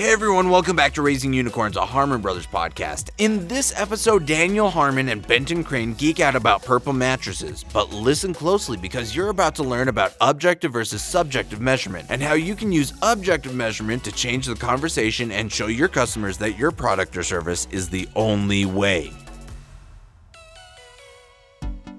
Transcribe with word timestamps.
Hey 0.00 0.12
everyone, 0.12 0.48
welcome 0.48 0.76
back 0.76 0.94
to 0.94 1.02
Raising 1.02 1.34
Unicorns, 1.34 1.76
a 1.76 1.84
Harmon 1.84 2.22
Brothers 2.22 2.46
podcast. 2.46 3.10
In 3.18 3.46
this 3.48 3.78
episode, 3.78 4.24
Daniel 4.24 4.70
Harmon 4.70 5.10
and 5.10 5.26
Benton 5.28 5.62
Crane 5.62 5.92
geek 5.92 6.20
out 6.20 6.34
about 6.34 6.64
purple 6.64 6.94
mattresses. 6.94 7.66
But 7.70 7.92
listen 7.92 8.32
closely 8.32 8.78
because 8.78 9.14
you're 9.14 9.28
about 9.28 9.54
to 9.56 9.62
learn 9.62 9.88
about 9.88 10.14
objective 10.22 10.72
versus 10.72 11.02
subjective 11.02 11.60
measurement 11.60 12.06
and 12.08 12.22
how 12.22 12.32
you 12.32 12.56
can 12.56 12.72
use 12.72 12.94
objective 13.02 13.54
measurement 13.54 14.02
to 14.04 14.12
change 14.12 14.46
the 14.46 14.54
conversation 14.54 15.30
and 15.30 15.52
show 15.52 15.66
your 15.66 15.88
customers 15.88 16.38
that 16.38 16.56
your 16.56 16.70
product 16.70 17.14
or 17.14 17.22
service 17.22 17.68
is 17.70 17.90
the 17.90 18.08
only 18.16 18.64
way. 18.64 19.12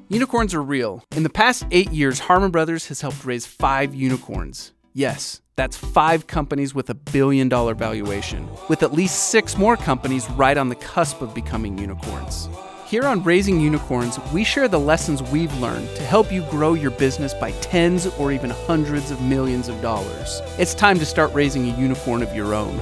Unicorns 0.10 0.56
are 0.56 0.64
real. 0.64 1.04
In 1.16 1.22
the 1.22 1.30
past 1.30 1.68
eight 1.70 1.92
years, 1.92 2.18
Harmon 2.18 2.50
Brothers 2.50 2.88
has 2.88 3.02
helped 3.02 3.24
raise 3.24 3.46
five 3.46 3.94
unicorns. 3.94 4.72
Yes, 4.92 5.42
that's 5.56 5.78
five 5.78 6.28
companies 6.28 6.74
with 6.74 6.90
a 6.90 6.94
billion 6.94 7.50
dollar 7.50 7.74
valuation, 7.74 8.48
with 8.70 8.84
at 8.84 8.94
least 8.94 9.30
six 9.30 9.58
more 9.58 9.78
companies 9.78 10.30
right 10.32 10.58
on 10.58 10.70
the 10.70 10.76
cusp 10.76 11.22
of 11.22 11.34
becoming 11.34 11.78
unicorns. 11.78 12.50
Here 12.86 13.06
on 13.06 13.24
Raising 13.24 13.62
Unicorns, 13.62 14.20
we 14.34 14.44
share 14.44 14.68
the 14.68 14.80
lessons 14.80 15.24
we've 15.24 15.58
learned 15.60 15.88
to 15.96 16.04
help 16.04 16.30
you 16.30 16.42
grow 16.50 16.74
your 16.74 16.92
business 16.92 17.34
by 17.34 17.52
tens 17.62 18.06
or 18.06 18.34
even 18.34 18.50
hundreds 18.50 19.12
of 19.12 19.22
millions 19.22 19.70
of 19.70 19.82
dollars. 19.82 20.42
It's 20.58 20.74
time 20.74 21.00
to 21.00 21.06
start 21.06 21.34
raising 21.34 21.70
a 21.70 21.78
unicorn 21.78 22.22
of 22.22 22.36
your 22.36 22.54
own. 22.54 22.78